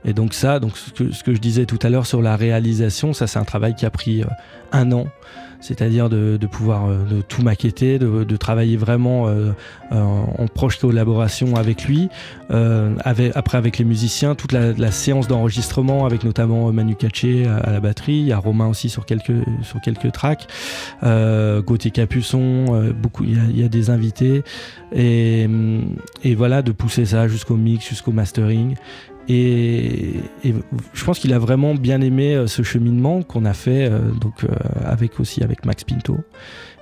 Et 0.07 0.13
donc 0.13 0.35
ça, 0.35 0.59
donc 0.59 0.77
ce 0.77 0.91
que, 1.23 1.33
je 1.33 1.39
disais 1.39 1.65
tout 1.65 1.79
à 1.81 1.89
l'heure 1.89 2.05
sur 2.05 2.21
la 2.21 2.35
réalisation, 2.35 3.13
ça 3.13 3.25
c'est 3.25 3.39
un 3.39 3.43
travail 3.43 3.73
qui 3.73 3.87
a 3.87 3.89
pris 3.89 4.23
un 4.71 4.91
an. 4.91 5.07
C'est-à-dire 5.59 6.09
de, 6.09 6.37
pouvoir 6.47 6.87
euh, 6.87 7.21
tout 7.27 7.41
maqueter, 7.41 7.99
de, 7.99 8.37
travailler 8.37 8.77
vraiment 8.77 9.27
euh, 9.27 9.51
euh, 9.91 10.01
en 10.37 10.47
proche 10.47 10.79
collaboration 10.79 11.55
avec 11.55 11.85
lui, 11.85 12.09
après 12.49 13.57
avec 13.57 13.77
les 13.77 13.85
musiciens, 13.85 14.35
toute 14.35 14.51
la, 14.51 14.91
séance 14.91 15.27
d'enregistrement 15.27 16.05
avec 16.05 16.23
notamment 16.23 16.71
Manu 16.71 16.95
Katché 16.95 17.47
à, 17.47 17.71
la 17.71 17.79
batterie, 17.79 18.17
il 18.17 18.27
y 18.27 18.31
a 18.31 18.37
Romain 18.37 18.67
aussi 18.67 18.89
sur 18.89 19.05
quelques, 19.05 19.31
tracks, 20.13 20.47
Gauthier 21.01 21.91
Capuçon, 21.91 22.93
beaucoup, 23.01 23.23
il 23.23 23.59
y, 23.59 23.63
a, 23.63 23.67
des 23.67 23.89
invités, 23.89 24.43
et 24.93 25.47
voilà, 26.35 26.61
de 26.61 26.71
pousser 26.71 27.05
ça 27.05 27.27
jusqu'au 27.27 27.55
mix, 27.55 27.87
jusqu'au 27.87 28.11
mastering. 28.11 28.75
Et, 29.27 30.13
et 30.43 30.53
je 30.93 31.03
pense 31.03 31.19
qu'il 31.19 31.33
a 31.33 31.39
vraiment 31.39 31.73
bien 31.73 32.01
aimé 32.01 32.35
euh, 32.35 32.47
ce 32.47 32.61
cheminement 32.61 33.23
qu'on 33.23 33.45
a 33.45 33.53
fait 33.53 33.89
euh, 33.89 33.99
donc 34.21 34.43
euh, 34.43 34.49
avec 34.85 35.19
aussi 35.19 35.43
avec 35.43 35.65
Max 35.65 35.83
Pinto. 35.83 36.17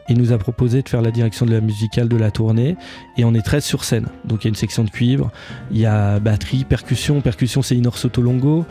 Il 0.09 0.17
nous 0.17 0.33
a 0.33 0.37
proposé 0.37 0.81
de 0.81 0.89
faire 0.89 1.01
la 1.01 1.11
direction 1.11 1.45
de 1.45 1.53
la 1.53 1.61
musicale 1.61 2.09
de 2.09 2.17
la 2.17 2.29
tournée 2.29 2.75
et 3.17 3.23
on 3.23 3.33
est 3.33 3.41
très 3.41 3.61
sur 3.61 3.85
scène. 3.85 4.07
Donc 4.25 4.43
il 4.43 4.47
y 4.47 4.47
a 4.47 4.49
une 4.49 4.55
section 4.55 4.83
de 4.83 4.89
cuivre, 4.89 5.31
il 5.71 5.77
y 5.77 5.85
a 5.85 6.19
batterie, 6.19 6.65
percussion. 6.65 7.21
Percussion 7.21 7.61
c'est 7.61 7.77
Inor 7.77 7.97
Sotolongo, 7.97 8.65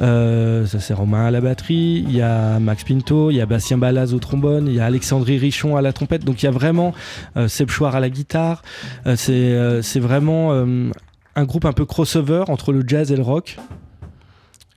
euh, 0.00 0.66
ça 0.66 0.80
c'est 0.80 0.92
Romain 0.92 1.24
à 1.24 1.30
la 1.30 1.40
batterie. 1.40 2.04
Il 2.06 2.14
y 2.14 2.20
a 2.20 2.58
Max 2.58 2.84
Pinto, 2.84 3.30
il 3.30 3.36
y 3.36 3.40
a 3.40 3.46
Bastien 3.46 3.78
Balaz 3.78 4.12
au 4.12 4.18
trombone, 4.18 4.66
il 4.66 4.74
y 4.74 4.80
a 4.80 4.84
Alexandrie 4.84 5.38
Richon 5.38 5.76
à 5.76 5.80
la 5.80 5.94
trompette. 5.94 6.26
Donc 6.26 6.42
il 6.42 6.46
y 6.46 6.48
a 6.48 6.52
vraiment 6.52 6.92
euh, 7.38 7.48
Seb 7.48 7.70
Chouard 7.70 7.96
à 7.96 8.00
la 8.00 8.10
guitare. 8.10 8.62
Euh, 9.06 9.16
c'est 9.16 9.32
euh, 9.32 9.80
vraiment 9.96 10.52
euh, 10.52 10.90
un 11.36 11.44
groupe 11.44 11.64
un 11.64 11.72
peu 11.72 11.84
crossover 11.84 12.44
entre 12.48 12.72
le 12.72 12.82
jazz 12.86 13.10
et 13.10 13.16
le 13.16 13.22
rock. 13.22 13.56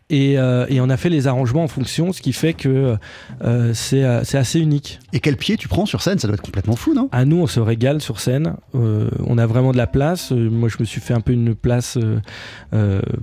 Et, 0.10 0.38
euh, 0.40 0.66
et 0.70 0.80
on 0.80 0.90
a 0.90 0.96
fait 0.96 1.10
les 1.10 1.28
arrangements 1.28 1.66
en 1.66 1.68
fonction, 1.68 2.14
ce 2.14 2.22
qui 2.22 2.32
fait 2.32 2.54
que 2.54 2.96
euh, 3.44 3.72
c'est 3.74 4.06
euh, 4.06 4.24
c'est 4.24 4.38
assez 4.38 4.58
unique. 4.60 5.00
Et 5.12 5.20
quel 5.20 5.36
pied 5.36 5.58
tu 5.58 5.68
prends 5.68 5.86
sur 5.86 6.02
scène? 6.02 6.18
Ça 6.18 6.28
doit 6.30 6.36
être 6.36 6.42
complètement 6.42 6.78
fou, 6.78 6.94
non? 6.94 7.10
À 7.12 7.26
nous, 7.26 7.38
on 7.42 7.48
se 7.48 7.60
régale 7.60 8.00
sur 8.00 8.22
scène. 8.22 8.54
Euh, 8.74 9.10
on 9.26 9.38
a 9.38 9.46
vraiment 9.46 9.74
de 9.74 9.78
la 9.78 9.86
place. 9.88 10.32
Moi, 10.32 10.70
je 10.70 10.78
me 10.80 10.86
suis 10.86 11.02
fait 11.02 11.14
un 11.14 11.20
peu 11.20 11.34
une 11.34 11.56
place 11.56 11.98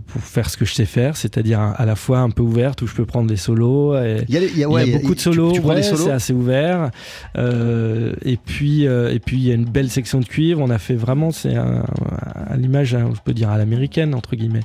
pour 0.09 0.21
faire 0.23 0.51
ce 0.51 0.59
que 0.59 0.67
je 0.67 0.75
sais 0.75 0.85
faire, 0.85 1.17
c'est-à-dire 1.17 1.59
à, 1.61 1.87
la 1.87 1.97
fois 1.97 2.19
un 2.19 2.29
peu 2.31 2.43
ouverte 2.43 2.83
où 2.83 2.87
je 2.87 2.95
peux 2.95 3.07
prendre 3.07 3.29
des 3.29 3.37
solos. 3.37 3.95
Et, 3.97 4.25
Il 4.29 4.35
y 4.35 4.39
a, 4.39 4.41
il 4.43 4.59
y 4.59 4.65
a- 4.65 4.67
il 4.67 4.67
ouais, 4.67 4.87
y 4.87 4.95
a 4.95 4.99
beaucoup 4.99 5.13
de 5.15 5.19
tu- 5.19 5.23
solos, 5.25 5.53
Tu, 5.53 5.61
prends 5.63 5.71
ouais, 5.71 5.83
solos? 5.83 6.05
c'est 6.05 6.11
assez 6.13 6.33
ouvert. 6.35 6.91
Et 7.37 8.37
puis, 8.45 8.83
et 8.85 9.21
puis 9.25 9.37
il 9.39 9.45
y 9.45 9.51
a 9.51 9.55
une 9.55 9.65
belle 9.65 9.89
section 9.91 10.21
de 10.21 10.27
cuivre. 10.27 10.61
On 10.61 10.69
a 10.71 10.79
fait 10.79 10.97
vraiment, 10.97 11.31
c'est 11.31 11.57
à 11.57 12.57
l'image, 12.59 12.95
hein, 12.95 13.07
on 13.11 13.15
peut 13.25 13.33
dire 13.33 13.49
à 13.49 13.57
l'américaine 13.59 14.15
entre 14.15 14.37
guillemets. 14.37 14.61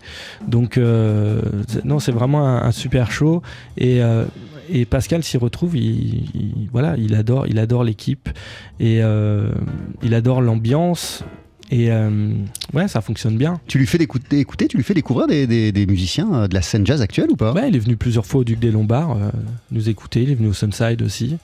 Donc, 0.48 0.78
euh, 0.78 1.42
c'est- 1.68 1.86
non, 1.86 2.00
c'est 2.10 2.16
vraiment 2.18 2.47
un, 2.47 2.64
un 2.64 2.72
super 2.72 3.12
show. 3.12 3.43
Et, 3.78 4.01
euh, 4.01 4.26
et 4.72 4.86
Pascal 4.86 5.24
s'y 5.24 5.38
retrouve. 5.38 5.78
Il, 5.78 6.24
il- 6.34 6.70
voilà, 6.72 6.95
il 6.97 7.14
adore, 7.14 7.45
il 7.47 7.60
adore 7.60 7.84
l'équipe 7.84 8.30
et 8.80 9.01
euh, 9.03 9.51
il 10.01 10.14
adore 10.16 10.41
l'ambiance. 10.41 11.24
Et 11.72 11.91
euh, 11.91 12.32
ouais, 12.74 12.88
ça 12.88 13.01
fonctionne 13.01 13.38
bien. 13.38 13.62
Tu 13.68 13.78
lui 13.78 13.86
fais 13.86 13.99
écouter, 14.01 14.39
écouter, 14.39 14.68
tu 14.68 14.78
lui 14.78 14.84
fais 14.84 14.95
découvrir 14.95 15.28
des, 15.28 15.45
des- 15.45 15.72
des 15.72 15.86
musiciens 15.86 16.47
de 16.47 16.53
la 16.55 16.64
scène 16.64 16.84
jazz 16.84 16.99
actuelle 17.03 17.30
ou 17.30 17.36
pas? 17.36 17.53
Ouais, 17.53 17.70
il 17.70 17.76
est 17.76 17.80
venu 17.80 17.95
plusieurs 17.95 18.26
fois 18.26 18.41
au 18.41 18.43
Duc 18.43 18.57
des 18.57 18.72
Lombards 18.72 19.12
euh, 19.12 19.30
nous 19.70 19.88
écouter. 19.88 20.24
Il 20.24 20.32
est 20.32 20.36
venu 20.36 20.47
au 20.49 20.53
Sunside 20.53 21.03
aussi. 21.03 21.38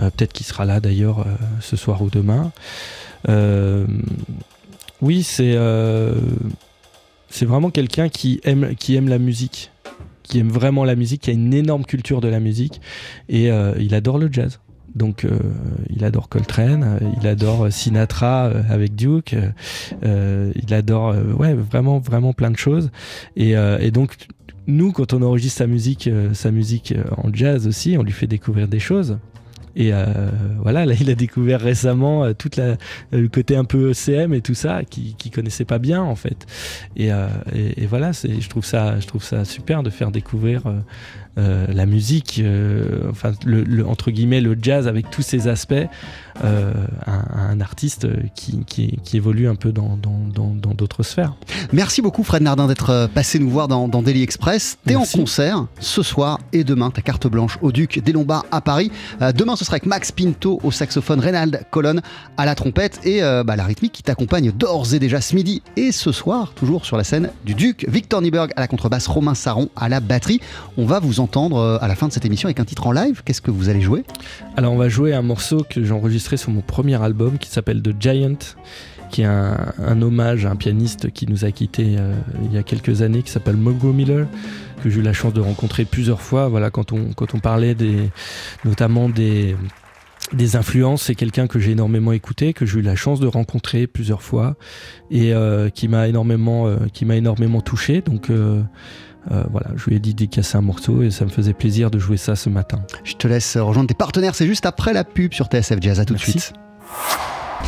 Euh, 0.00 0.10
Peut-être 0.10 0.32
qu'il 0.32 0.46
sera 0.46 0.64
là 0.64 0.80
d'ailleurs 0.80 1.24
ce 1.60 1.76
soir 1.76 2.02
ou 2.02 2.10
demain. 2.10 2.50
Oui, 5.00 5.22
c'est 5.22 5.56
c'est 7.28 7.46
vraiment 7.46 7.70
quelqu'un 7.70 8.08
qui 8.10 8.40
aime 8.44 8.74
qui 8.76 8.94
aime 8.94 9.08
la 9.08 9.18
musique, 9.18 9.70
qui 10.32 10.38
aime 10.38 10.48
vraiment 10.48 10.84
la 10.84 10.96
musique, 10.96 11.20
qui 11.20 11.30
a 11.30 11.34
une 11.34 11.52
énorme 11.52 11.84
culture 11.84 12.22
de 12.22 12.28
la 12.28 12.40
musique 12.40 12.80
et 13.28 13.50
euh, 13.50 13.74
il 13.78 13.94
adore 13.94 14.16
le 14.16 14.30
jazz. 14.32 14.60
Donc 14.94 15.26
euh, 15.26 15.38
il 15.90 16.06
adore 16.06 16.30
Coltrane, 16.30 16.82
euh, 16.84 17.10
il 17.20 17.26
adore 17.26 17.70
Sinatra 17.70 18.44
avec 18.70 18.94
Duke, 18.94 19.36
il 20.02 20.74
adore 20.74 21.14
ouais 21.38 21.52
vraiment 21.52 21.98
vraiment 21.98 22.32
plein 22.32 22.50
de 22.50 22.56
choses 22.56 22.90
et, 23.36 23.50
et 23.52 23.90
donc 23.90 24.16
nous, 24.66 24.92
quand 24.92 25.12
on 25.12 25.20
enregistre 25.20 25.58
sa 25.58 25.66
musique, 25.66 26.08
sa 26.32 26.50
musique 26.50 26.94
en 27.18 27.30
jazz 27.34 27.66
aussi, 27.66 27.98
on 27.98 28.02
lui 28.02 28.12
fait 28.12 28.28
découvrir 28.28 28.68
des 28.68 28.78
choses. 28.78 29.18
Et 29.76 29.92
euh, 29.92 30.04
voilà, 30.60 30.84
là, 30.86 30.94
il 31.00 31.08
a 31.10 31.14
découvert 31.14 31.60
récemment 31.60 32.24
euh, 32.24 32.32
toute 32.34 32.56
la, 32.56 32.76
le 33.12 33.28
côté 33.28 33.56
un 33.56 33.64
peu 33.64 33.90
ECM 33.92 34.34
et 34.34 34.40
tout 34.40 34.54
ça, 34.54 34.82
qui, 34.84 35.14
qui 35.16 35.30
connaissait 35.30 35.64
pas 35.64 35.78
bien 35.78 36.02
en 36.02 36.14
fait. 36.16 36.46
Et, 36.96 37.12
euh, 37.12 37.26
et, 37.54 37.82
et 37.82 37.86
voilà, 37.86 38.12
je 38.12 38.48
trouve 38.48 38.64
ça, 38.64 39.00
je 39.00 39.06
trouve 39.06 39.22
ça 39.24 39.44
super 39.44 39.82
de 39.82 39.90
faire 39.90 40.10
découvrir 40.10 40.66
euh, 40.66 40.78
euh, 41.38 41.66
la 41.72 41.86
musique, 41.86 42.40
euh, 42.44 43.08
enfin 43.10 43.32
le, 43.46 43.62
le- 43.64 43.86
entre 43.86 44.10
guillemets 44.10 44.42
le 44.42 44.54
jazz 44.60 44.86
avec 44.86 45.10
tous 45.10 45.22
ses 45.22 45.48
aspects, 45.48 45.86
euh, 46.44 46.72
un 47.06 47.60
artiste 47.60 48.06
qui, 48.34 48.64
qui, 48.64 48.98
qui 49.02 49.16
évolue 49.16 49.48
un 49.48 49.54
peu 49.54 49.72
dans, 49.72 49.96
d'autres 50.74 51.02
sphères. 51.02 51.34
Merci 51.72 52.02
beaucoup 52.02 52.24
Fred 52.24 52.42
Nardin 52.42 52.66
d'être 52.66 52.90
euh, 52.90 53.08
passé 53.08 53.38
nous 53.38 53.50
voir 53.50 53.68
dans, 53.68 53.88
dans 53.88 54.02
Daily 54.02 54.22
Express. 54.22 54.78
T'es 54.86 54.96
en 54.96 55.04
concert 55.04 55.66
ce 55.80 56.02
soir 56.02 56.38
et 56.52 56.64
demain, 56.64 56.90
ta 56.90 57.02
carte 57.02 57.26
blanche 57.26 57.58
au 57.62 57.72
Duc 57.72 57.98
des 57.98 58.12
Lombards 58.12 58.44
à 58.50 58.60
Paris. 58.60 58.90
Euh, 59.20 59.32
demain 59.32 59.56
ce 59.56 59.64
sera 59.64 59.74
avec 59.74 59.86
Max 59.86 60.12
Pinto 60.12 60.60
au 60.62 60.70
saxophone, 60.70 61.20
Reynald 61.20 61.64
Colonne 61.70 62.00
à 62.36 62.46
la 62.46 62.54
trompette 62.54 63.00
et 63.04 63.22
euh, 63.22 63.44
bah, 63.44 63.56
la 63.56 63.64
rythmique 63.64 63.92
qui 63.92 64.02
t'accompagne 64.02 64.52
d'ores 64.52 64.94
et 64.94 64.98
déjà 64.98 65.20
ce 65.20 65.34
midi 65.34 65.62
et 65.76 65.92
ce 65.92 66.12
soir, 66.12 66.52
toujours 66.54 66.84
sur 66.84 66.96
la 66.96 67.04
scène 67.04 67.30
du 67.44 67.54
Duc, 67.54 67.86
Victor 67.88 68.22
Nieberg 68.22 68.52
à 68.56 68.60
la 68.60 68.68
contrebasse, 68.68 69.06
Romain 69.06 69.34
Saron 69.34 69.68
à 69.76 69.88
la 69.88 70.00
batterie. 70.00 70.40
On 70.76 70.86
va 70.86 71.00
vous 71.00 71.20
entendre 71.20 71.78
à 71.80 71.88
la 71.88 71.94
fin 71.94 72.08
de 72.08 72.12
cette 72.12 72.24
émission 72.24 72.46
avec 72.46 72.60
un 72.60 72.64
titre 72.64 72.86
en 72.86 72.92
live. 72.92 73.22
Qu'est-ce 73.24 73.42
que 73.42 73.50
vous 73.50 73.68
allez 73.68 73.80
jouer? 73.80 74.04
Alors 74.56 74.72
on 74.72 74.78
va 74.78 74.88
jouer 74.88 75.14
un 75.14 75.22
morceau 75.22 75.64
que 75.68 75.82
j'ai 75.84 75.92
sur 76.36 76.50
mon 76.50 76.60
premier 76.60 77.00
album 77.02 77.38
qui 77.38 77.50
s'appelle 77.50 77.82
The 77.82 77.94
Giant, 77.98 78.38
qui 79.10 79.22
est 79.22 79.26
un, 79.26 80.00
hommage 80.00 80.46
à 80.46 80.50
un 80.50 80.56
pianiste 80.56 81.10
qui 81.10 81.26
nous 81.26 81.44
a 81.44 81.50
quittés 81.50 81.96
euh, 81.98 82.14
il 82.44 82.52
y 82.52 82.58
a 82.58 82.62
quelques 82.62 83.02
années, 83.02 83.22
qui 83.22 83.30
s'appelle 83.30 83.56
Mongo 83.56 83.92
Miller, 83.92 84.26
que 84.82 84.90
j'ai 84.90 85.00
eu 85.00 85.02
la 85.02 85.12
chance 85.12 85.34
de 85.34 85.40
rencontrer 85.40 85.84
plusieurs 85.84 86.22
fois. 86.22 86.48
Voilà, 86.48 86.70
quand 86.70 86.92
on, 86.92 87.12
quand 87.12 87.34
on 87.34 87.38
parlait 87.38 87.74
des, 87.74 88.10
notamment 88.64 89.08
des, 89.08 89.54
des 90.32 90.56
influences, 90.56 91.02
c'est 91.02 91.14
quelqu'un 91.14 91.46
que 91.46 91.58
j'ai 91.58 91.72
énormément 91.72 92.12
écouté, 92.12 92.54
que 92.54 92.64
j'ai 92.64 92.78
eu 92.78 92.82
la 92.82 92.96
chance 92.96 93.20
de 93.20 93.26
rencontrer 93.26 93.86
plusieurs 93.86 94.22
fois 94.22 94.56
et 95.10 95.34
euh, 95.34 95.68
qui 95.68 95.88
m'a 95.88 96.08
énormément, 96.08 96.66
euh, 96.66 96.76
qui 96.92 97.04
m'a 97.04 97.16
énormément 97.16 97.60
touché. 97.60 98.00
Donc 98.00 98.30
euh, 99.30 99.44
voilà, 99.50 99.68
je 99.76 99.84
lui 99.86 99.96
ai 99.96 99.98
dit 100.00 100.28
casser 100.28 100.56
un 100.56 100.62
morceau 100.62 101.02
et 101.02 101.10
ça 101.10 101.24
me 101.24 101.30
faisait 101.30 101.52
plaisir 101.52 101.90
de 101.90 101.98
jouer 101.98 102.16
ça 102.16 102.34
ce 102.34 102.48
matin. 102.48 102.82
Je 103.04 103.14
te 103.14 103.28
laisse 103.28 103.56
rejoindre 103.56 103.88
tes 103.88 103.94
partenaires, 103.94 104.34
c'est 104.34 104.46
juste 104.46 104.66
après 104.66 104.92
la 104.92 105.04
pub 105.04 105.32
sur 105.32 105.46
TSF 105.46 105.78
Jazz. 105.80 106.00
À 106.00 106.04
tout 106.04 106.14
Merci. 106.14 106.32
de 106.34 106.40
suite. 106.40 106.54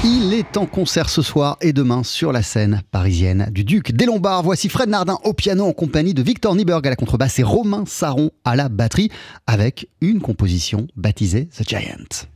Il 0.03 0.35
est 0.35 0.57
en 0.57 0.67
concert 0.67 1.09
ce 1.09 1.23
soir 1.23 1.57
et 1.61 1.73
demain 1.73 2.03
sur 2.03 2.33
la 2.33 2.43
scène 2.43 2.83
parisienne 2.91 3.49
du 3.53 3.65
Duc 3.65 3.93
des 3.93 4.05
Lombards. 4.07 4.43
Voici 4.43 4.69
Fred 4.69 4.89
Nardin 4.89 5.19
au 5.25 5.33
piano 5.33 5.65
en 5.65 5.73
compagnie 5.73 6.13
de 6.13 6.23
Victor 6.23 6.55
Nieberg 6.55 6.87
à 6.87 6.91
la 6.91 6.97
contrebasse 6.97 7.39
et 7.39 7.43
Romain 7.43 7.85
Saron 7.87 8.31
à 8.45 8.57
la 8.57 8.69
batterie 8.69 9.11
avec 9.47 9.89
une 10.01 10.21
composition 10.21 10.89
baptisée 10.97 11.47
The 11.47 11.69
Giant. 11.69 12.27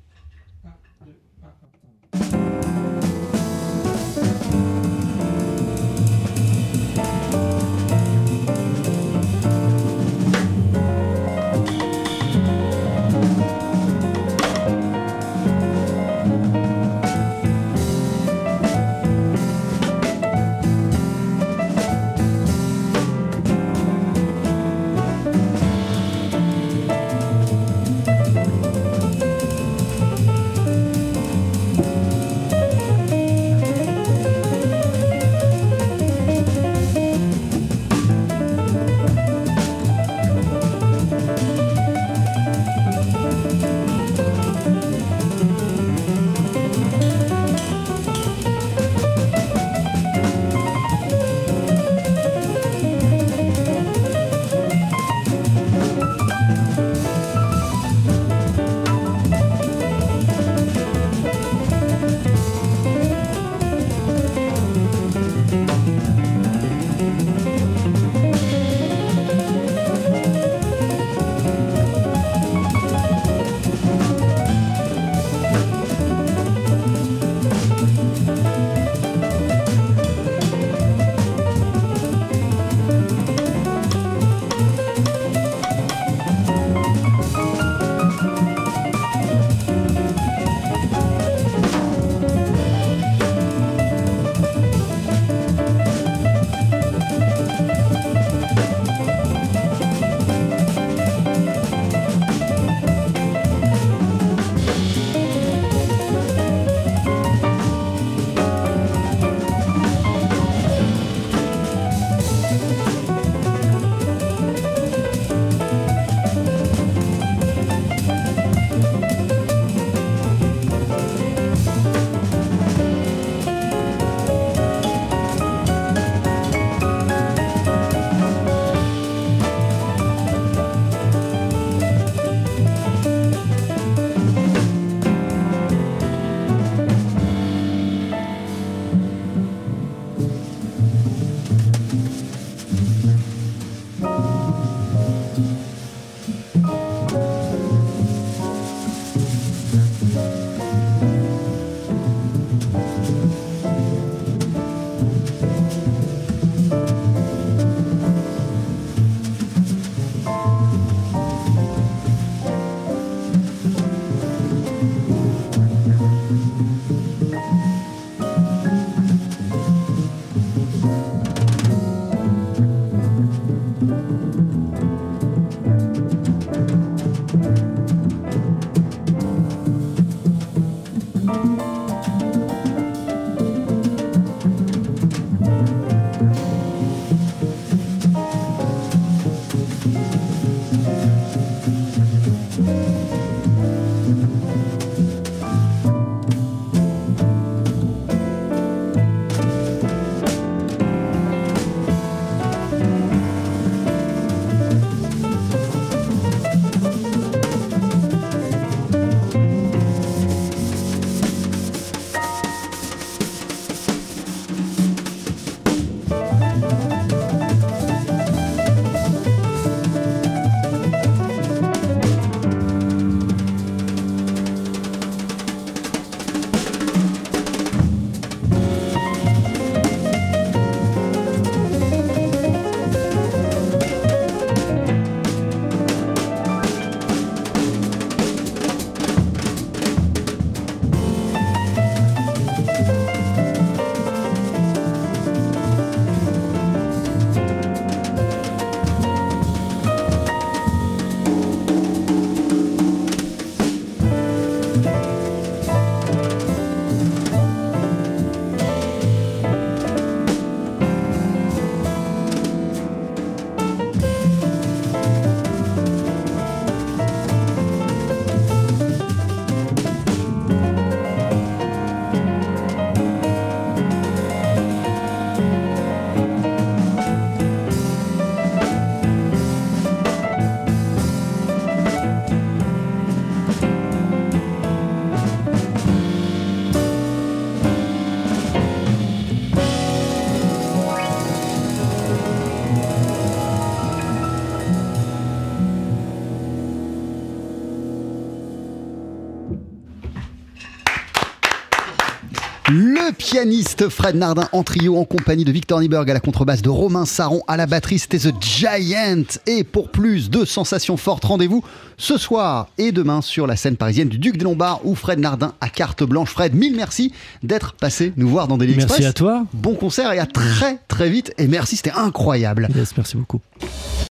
Pianiste 303.31 303.91
Fred 303.91 304.16
Nardin 304.16 304.49
en 304.53 304.62
trio 304.62 304.97
en 304.97 305.05
compagnie 305.05 305.45
de 305.45 305.53
Victor 305.53 305.81
Nieberg 305.81 306.11
à 306.11 306.14
la 306.14 306.20
contrebasse, 306.20 306.62
de 306.62 306.70
Romain 306.70 307.05
Saron 307.05 307.43
à 307.47 307.59
la 307.59 307.66
batterie, 307.66 307.99
c'était 307.99 308.16
The 308.16 308.33
Giant. 308.41 309.24
Et 309.47 309.64
pour 309.64 309.91
plus 309.91 310.31
de 310.31 310.47
sensations 310.47 310.97
fortes, 310.97 311.26
rendez-vous 311.26 311.62
ce 311.99 312.16
soir 312.16 312.68
et 312.79 312.91
demain 312.91 313.20
sur 313.20 313.47
la 313.47 313.55
scène 313.55 313.76
parisienne 313.76 314.09
du 314.09 314.18
Duc 314.18 314.39
des 314.39 314.45
Lombards 314.45 314.81
où 314.85 314.95
Fred 314.95 315.18
Nardin 315.18 315.53
à 315.61 315.68
carte 315.68 316.05
blanche. 316.05 316.31
Fred, 316.31 316.55
mille 316.55 316.74
merci 316.74 317.12
d'être 317.43 317.74
passé 317.74 318.14
nous 318.16 318.31
voir 318.31 318.49
dans 318.49 318.57
Daily 318.57 318.72
Express. 318.72 319.01
Merci 319.01 319.11
à 319.11 319.12
toi. 319.12 319.45
Bon 319.53 319.74
concert 319.74 320.11
et 320.12 320.18
à 320.18 320.24
très 320.24 320.79
très 320.89 321.11
vite. 321.11 321.35
Et 321.37 321.49
merci, 321.49 321.76
c'était 321.76 321.93
incroyable. 321.93 322.68
Yes, 322.74 322.97
merci 322.97 323.18
beaucoup. 323.18 323.43